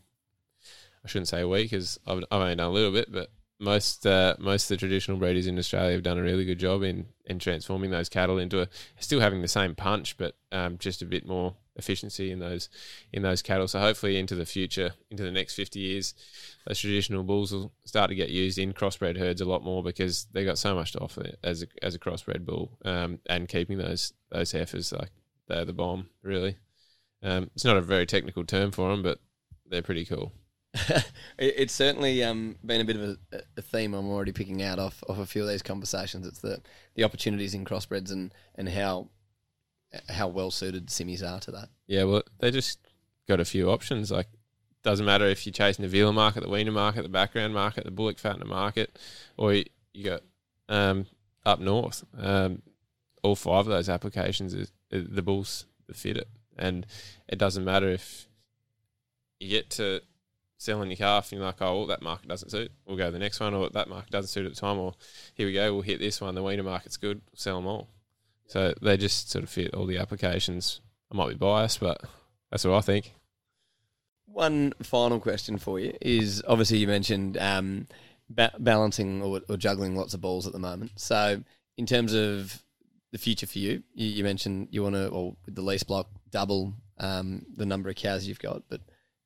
I 1.04 1.08
shouldn't 1.08 1.28
say 1.28 1.44
we 1.44 1.62
because 1.62 1.98
I've, 2.06 2.24
I've 2.30 2.40
only 2.40 2.56
done 2.56 2.68
a 2.68 2.72
little 2.72 2.92
bit, 2.92 3.10
but 3.10 3.30
most 3.58 4.06
uh, 4.06 4.34
most 4.38 4.64
of 4.64 4.68
the 4.68 4.76
traditional 4.78 5.18
breeders 5.18 5.46
in 5.46 5.58
Australia 5.58 5.92
have 5.92 6.02
done 6.02 6.18
a 6.18 6.22
really 6.22 6.44
good 6.44 6.58
job 6.58 6.82
in 6.82 7.06
in 7.26 7.38
transforming 7.38 7.90
those 7.90 8.08
cattle 8.08 8.38
into 8.38 8.62
a 8.62 8.68
still 8.98 9.20
having 9.20 9.42
the 9.42 9.48
same 9.48 9.74
punch, 9.74 10.16
but 10.16 10.34
um, 10.50 10.78
just 10.78 11.02
a 11.02 11.06
bit 11.06 11.26
more 11.26 11.54
efficiency 11.76 12.30
in 12.30 12.38
those 12.38 12.68
in 13.12 13.22
those 13.22 13.42
cattle. 13.42 13.68
So 13.68 13.78
hopefully 13.78 14.18
into 14.18 14.34
the 14.34 14.46
future, 14.46 14.92
into 15.10 15.22
the 15.22 15.30
next 15.30 15.54
fifty 15.54 15.80
years, 15.80 16.14
those 16.66 16.80
traditional 16.80 17.22
bulls 17.22 17.52
will 17.52 17.72
start 17.84 18.08
to 18.08 18.14
get 18.14 18.30
used 18.30 18.58
in 18.58 18.72
crossbred 18.72 19.18
herds 19.18 19.42
a 19.42 19.46
lot 19.46 19.62
more 19.62 19.82
because 19.82 20.26
they 20.32 20.44
got 20.44 20.58
so 20.58 20.74
much 20.74 20.92
to 20.92 21.00
offer 21.00 21.32
as 21.44 21.62
a 21.62 21.66
as 21.82 21.94
a 21.94 21.98
crossbred 21.98 22.44
bull, 22.46 22.78
um, 22.84 23.18
and 23.26 23.48
keeping 23.48 23.78
those 23.78 24.14
those 24.30 24.52
heifers 24.52 24.92
like 24.92 25.10
they're 25.48 25.66
the 25.66 25.72
bomb, 25.72 26.08
really. 26.22 26.56
Um, 27.22 27.50
it's 27.54 27.64
not 27.64 27.76
a 27.76 27.82
very 27.82 28.06
technical 28.06 28.44
term 28.44 28.70
for 28.70 28.90
them, 28.90 29.02
but 29.02 29.20
they're 29.66 29.82
pretty 29.82 30.04
cool. 30.04 30.32
it's 31.38 31.74
certainly 31.74 32.22
um, 32.22 32.56
been 32.64 32.80
a 32.80 32.84
bit 32.84 32.96
of 32.96 33.02
a, 33.32 33.42
a, 33.56 33.62
theme 33.62 33.92
I'm 33.92 34.08
already 34.08 34.30
picking 34.30 34.62
out 34.62 34.78
off, 34.78 35.02
off 35.08 35.18
a 35.18 35.26
few 35.26 35.42
of 35.42 35.48
these 35.48 35.62
conversations. 35.62 36.26
It's 36.26 36.38
the, 36.38 36.60
the 36.94 37.02
opportunities 37.02 37.54
in 37.54 37.64
crossbreds 37.64 38.12
and, 38.12 38.32
and 38.54 38.68
how 38.68 39.08
how 40.08 40.28
well 40.28 40.50
suited 40.50 40.86
simmies 40.86 41.22
are 41.28 41.40
to 41.40 41.50
that. 41.50 41.68
Yeah, 41.86 42.04
well, 42.04 42.22
they 42.38 42.50
just 42.50 42.78
got 43.26 43.40
a 43.40 43.44
few 43.44 43.70
options. 43.70 44.10
Like, 44.10 44.28
doesn't 44.82 45.04
matter 45.04 45.26
if 45.26 45.44
you're 45.44 45.52
chasing 45.52 45.88
the 45.88 45.98
vealer 45.98 46.14
market, 46.14 46.42
the 46.42 46.48
Weaner 46.48 46.72
market, 46.72 47.02
the 47.02 47.08
background 47.08 47.52
market, 47.54 47.84
the 47.84 47.90
Bullock 47.90 48.16
fattener 48.16 48.46
market, 48.46 48.98
or 49.36 49.52
you, 49.52 49.64
you 49.92 50.04
got 50.04 50.22
um, 50.68 51.06
up 51.44 51.60
north. 51.60 52.04
Um, 52.16 52.62
all 53.22 53.36
five 53.36 53.66
of 53.66 53.72
those 53.72 53.88
applications 53.88 54.54
is, 54.54 54.72
is 54.90 55.08
the 55.10 55.22
bulls 55.22 55.66
that 55.86 55.96
fit 55.96 56.16
it, 56.16 56.28
and 56.60 56.86
it 57.28 57.38
doesn't 57.38 57.64
matter 57.64 57.88
if 57.88 58.26
you 59.38 59.48
get 59.48 59.70
to 59.70 60.00
selling 60.58 60.90
your 60.90 60.96
calf 60.96 61.32
and 61.32 61.38
you're 61.38 61.46
like, 61.46 61.60
oh, 61.62 61.78
well, 61.78 61.86
that 61.86 62.02
market 62.02 62.28
doesn't 62.28 62.50
suit. 62.50 62.70
We'll 62.86 62.96
go 62.96 63.06
to 63.06 63.10
the 63.10 63.18
next 63.18 63.40
one, 63.40 63.54
or 63.54 63.70
that 63.70 63.88
market 63.88 64.10
doesn't 64.10 64.28
suit 64.28 64.46
at 64.46 64.54
the 64.54 64.60
time, 64.60 64.78
or 64.78 64.94
here 65.34 65.46
we 65.46 65.54
go, 65.54 65.72
we'll 65.72 65.82
hit 65.82 66.00
this 66.00 66.20
one. 66.20 66.34
The 66.34 66.42
weaner 66.42 66.62
market's 66.62 66.96
good, 66.96 67.22
sell 67.34 67.56
them 67.56 67.66
all. 67.66 67.88
So 68.46 68.74
they 68.82 68.96
just 68.96 69.30
sort 69.30 69.44
of 69.44 69.50
fit 69.50 69.74
all 69.74 69.86
the 69.86 69.98
applications. 69.98 70.80
I 71.10 71.16
might 71.16 71.30
be 71.30 71.34
biased, 71.34 71.80
but 71.80 72.02
that's 72.50 72.64
what 72.64 72.76
I 72.76 72.80
think. 72.80 73.14
One 74.26 74.74
final 74.82 75.18
question 75.18 75.58
for 75.58 75.80
you 75.80 75.96
is 76.00 76.42
obviously 76.46 76.78
you 76.78 76.86
mentioned 76.86 77.36
um, 77.38 77.88
ba- 78.28 78.52
balancing 78.58 79.22
or, 79.22 79.40
or 79.48 79.56
juggling 79.56 79.96
lots 79.96 80.14
of 80.14 80.20
balls 80.20 80.46
at 80.46 80.52
the 80.52 80.58
moment. 80.58 80.92
So 80.96 81.42
in 81.76 81.86
terms 81.86 82.12
of 82.12 82.62
the 83.12 83.18
future 83.18 83.46
for 83.46 83.58
you? 83.58 83.82
You, 83.94 84.08
you 84.08 84.24
mentioned 84.24 84.68
you 84.70 84.82
want 84.82 84.94
to, 84.94 85.08
or 85.08 85.36
with 85.46 85.54
the 85.54 85.62
lease 85.62 85.82
block, 85.82 86.08
double 86.30 86.74
um, 86.98 87.46
the 87.56 87.66
number 87.66 87.88
of 87.88 87.96
cows 87.96 88.26
you've 88.26 88.38
got, 88.38 88.62
but 88.68 88.80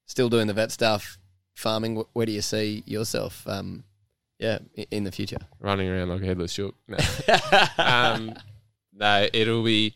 still 0.06 0.28
doing 0.28 0.46
the 0.46 0.54
vet 0.54 0.72
stuff, 0.72 1.18
farming. 1.54 2.04
Where 2.12 2.26
do 2.26 2.32
you 2.32 2.42
see 2.42 2.82
yourself? 2.86 3.46
Um, 3.46 3.84
yeah, 4.38 4.58
in 4.90 5.04
the 5.04 5.12
future, 5.12 5.38
running 5.60 5.88
around 5.88 6.08
like 6.08 6.22
a 6.22 6.26
headless 6.26 6.54
chook. 6.54 6.74
No, 6.88 6.98
um, 7.78 8.34
no, 8.92 9.28
it'll 9.32 9.62
be. 9.62 9.94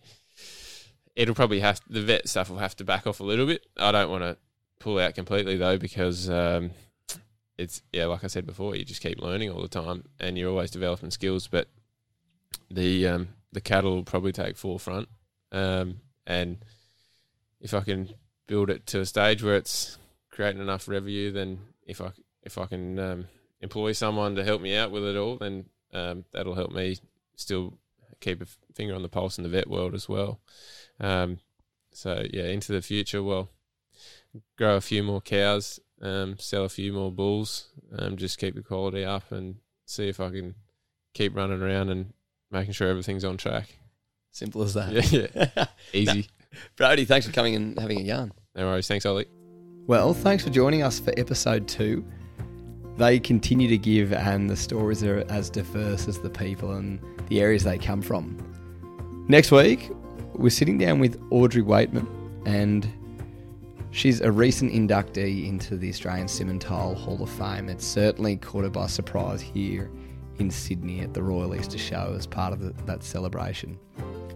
It'll 1.16 1.34
probably 1.34 1.60
have 1.60 1.80
the 1.88 2.02
vet 2.02 2.28
stuff 2.28 2.48
will 2.48 2.58
have 2.58 2.76
to 2.76 2.84
back 2.84 3.06
off 3.06 3.18
a 3.18 3.24
little 3.24 3.46
bit. 3.46 3.66
I 3.76 3.90
don't 3.90 4.10
want 4.10 4.22
to 4.22 4.36
pull 4.78 5.00
out 5.00 5.16
completely 5.16 5.56
though 5.56 5.76
because 5.76 6.30
um, 6.30 6.70
it's 7.56 7.82
yeah, 7.92 8.06
like 8.06 8.22
I 8.22 8.28
said 8.28 8.46
before, 8.46 8.76
you 8.76 8.84
just 8.84 9.02
keep 9.02 9.20
learning 9.20 9.50
all 9.50 9.60
the 9.60 9.68
time 9.68 10.04
and 10.20 10.38
you're 10.38 10.50
always 10.50 10.70
developing 10.70 11.10
skills. 11.10 11.48
But 11.48 11.68
the 12.70 13.08
um, 13.08 13.28
the 13.52 13.60
cattle 13.60 13.96
will 13.96 14.04
probably 14.04 14.32
take 14.32 14.56
forefront. 14.56 15.08
Um, 15.50 16.00
and 16.26 16.58
if 17.60 17.74
I 17.74 17.80
can 17.80 18.10
build 18.46 18.70
it 18.70 18.86
to 18.86 19.00
a 19.00 19.06
stage 19.06 19.42
where 19.42 19.56
it's 19.56 19.98
creating 20.30 20.62
enough 20.62 20.88
revenue, 20.88 21.30
then 21.32 21.58
if 21.86 22.00
I 22.00 22.10
if 22.42 22.58
I 22.58 22.66
can 22.66 22.98
um, 22.98 23.28
employ 23.60 23.92
someone 23.92 24.36
to 24.36 24.44
help 24.44 24.62
me 24.62 24.76
out 24.76 24.90
with 24.90 25.04
it 25.04 25.16
all, 25.16 25.36
then 25.36 25.66
um, 25.92 26.24
that'll 26.32 26.54
help 26.54 26.72
me 26.72 26.96
still 27.36 27.74
keep 28.20 28.42
a 28.42 28.46
finger 28.74 28.94
on 28.94 29.02
the 29.02 29.08
pulse 29.08 29.38
in 29.38 29.44
the 29.44 29.50
vet 29.50 29.68
world 29.68 29.94
as 29.94 30.08
well. 30.08 30.40
Um, 31.00 31.38
so 31.92 32.24
yeah, 32.32 32.44
into 32.44 32.72
the 32.72 32.82
future, 32.82 33.22
well, 33.22 33.50
grow 34.56 34.76
a 34.76 34.80
few 34.80 35.02
more 35.02 35.20
cows, 35.20 35.80
um, 36.00 36.36
sell 36.38 36.64
a 36.64 36.68
few 36.68 36.92
more 36.92 37.10
bulls, 37.10 37.68
um, 37.96 38.16
just 38.16 38.38
keep 38.38 38.54
the 38.54 38.62
quality 38.62 39.04
up, 39.04 39.32
and 39.32 39.56
see 39.84 40.08
if 40.08 40.20
I 40.20 40.30
can 40.30 40.54
keep 41.14 41.34
running 41.34 41.62
around 41.62 41.90
and 41.90 42.12
making 42.50 42.72
sure 42.72 42.88
everything's 42.88 43.24
on 43.24 43.36
track. 43.36 43.78
Simple 44.30 44.62
as 44.62 44.74
that. 44.74 44.92
Yeah, 44.92 45.26
yeah. 45.34 45.66
easy. 45.92 46.28
Brodhi, 46.76 47.06
thanks 47.06 47.26
for 47.26 47.32
coming 47.32 47.54
and 47.54 47.78
having 47.78 48.00
a 48.00 48.02
yarn. 48.02 48.32
No 48.54 48.66
worries. 48.66 48.88
Thanks, 48.88 49.06
Ollie. 49.06 49.26
Well, 49.86 50.12
thanks 50.14 50.44
for 50.44 50.50
joining 50.50 50.82
us 50.82 51.00
for 51.00 51.12
episode 51.16 51.66
two. 51.66 52.04
They 52.96 53.20
continue 53.20 53.68
to 53.68 53.78
give, 53.78 54.12
and 54.12 54.50
the 54.50 54.56
stories 54.56 55.02
are 55.04 55.24
as 55.28 55.50
diverse 55.50 56.08
as 56.08 56.18
the 56.18 56.30
people 56.30 56.72
and 56.72 57.00
the 57.28 57.40
areas 57.40 57.64
they 57.64 57.78
come 57.78 58.02
from. 58.02 58.36
Next 59.28 59.52
week, 59.52 59.90
we're 60.34 60.50
sitting 60.50 60.78
down 60.78 60.98
with 60.98 61.20
Audrey 61.30 61.62
Waitman, 61.62 62.06
and 62.44 62.90
she's 63.90 64.20
a 64.20 64.32
recent 64.32 64.72
inductee 64.72 65.48
into 65.48 65.76
the 65.76 65.88
Australian 65.88 66.26
Simmental 66.26 66.96
Hall 66.96 67.22
of 67.22 67.30
Fame. 67.30 67.68
It 67.68 67.80
certainly 67.80 68.36
caught 68.36 68.64
her 68.64 68.70
by 68.70 68.86
surprise 68.88 69.40
here 69.40 69.90
in 70.38 70.50
Sydney 70.50 71.00
at 71.00 71.14
the 71.14 71.22
Royal 71.22 71.54
Easter 71.54 71.78
Show 71.78 72.14
as 72.16 72.26
part 72.26 72.52
of 72.52 72.60
the, 72.60 72.74
that 72.84 73.02
celebration. 73.02 73.78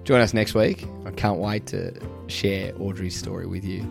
Join 0.05 0.21
us 0.21 0.35
next 0.35 0.55
week. 0.55 0.85
I 1.07 1.13
can't 1.13 1.39
wait 1.39 1.67
to 1.67 1.95
share 2.27 2.73
Audrey's 2.81 3.17
story 3.17 3.47
with 3.47 3.65
you. 3.65 3.89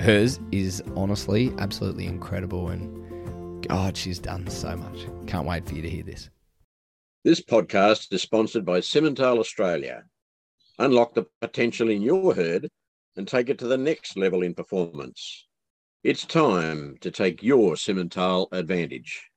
Hers 0.00 0.38
is 0.52 0.84
honestly 0.94 1.52
absolutely 1.58 2.06
incredible, 2.06 2.68
and 2.68 3.66
God, 3.66 3.96
she's 3.96 4.20
done 4.20 4.46
so 4.46 4.76
much. 4.76 5.06
Can't 5.26 5.46
wait 5.46 5.66
for 5.66 5.74
you 5.74 5.82
to 5.82 5.90
hear 5.90 6.04
this. 6.04 6.30
This 7.24 7.40
podcast 7.40 8.12
is 8.12 8.22
sponsored 8.22 8.64
by 8.64 8.78
Simmental 8.78 9.38
Australia. 9.38 10.04
Unlock 10.78 11.14
the 11.14 11.26
potential 11.40 11.90
in 11.90 12.02
your 12.02 12.32
herd 12.32 12.68
and 13.16 13.26
take 13.26 13.48
it 13.48 13.58
to 13.58 13.66
the 13.66 13.78
next 13.78 14.16
level 14.16 14.42
in 14.42 14.54
performance. 14.54 15.48
It's 16.04 16.24
time 16.24 16.98
to 17.00 17.10
take 17.10 17.42
your 17.42 17.74
Simmental 17.74 18.46
advantage. 18.52 19.28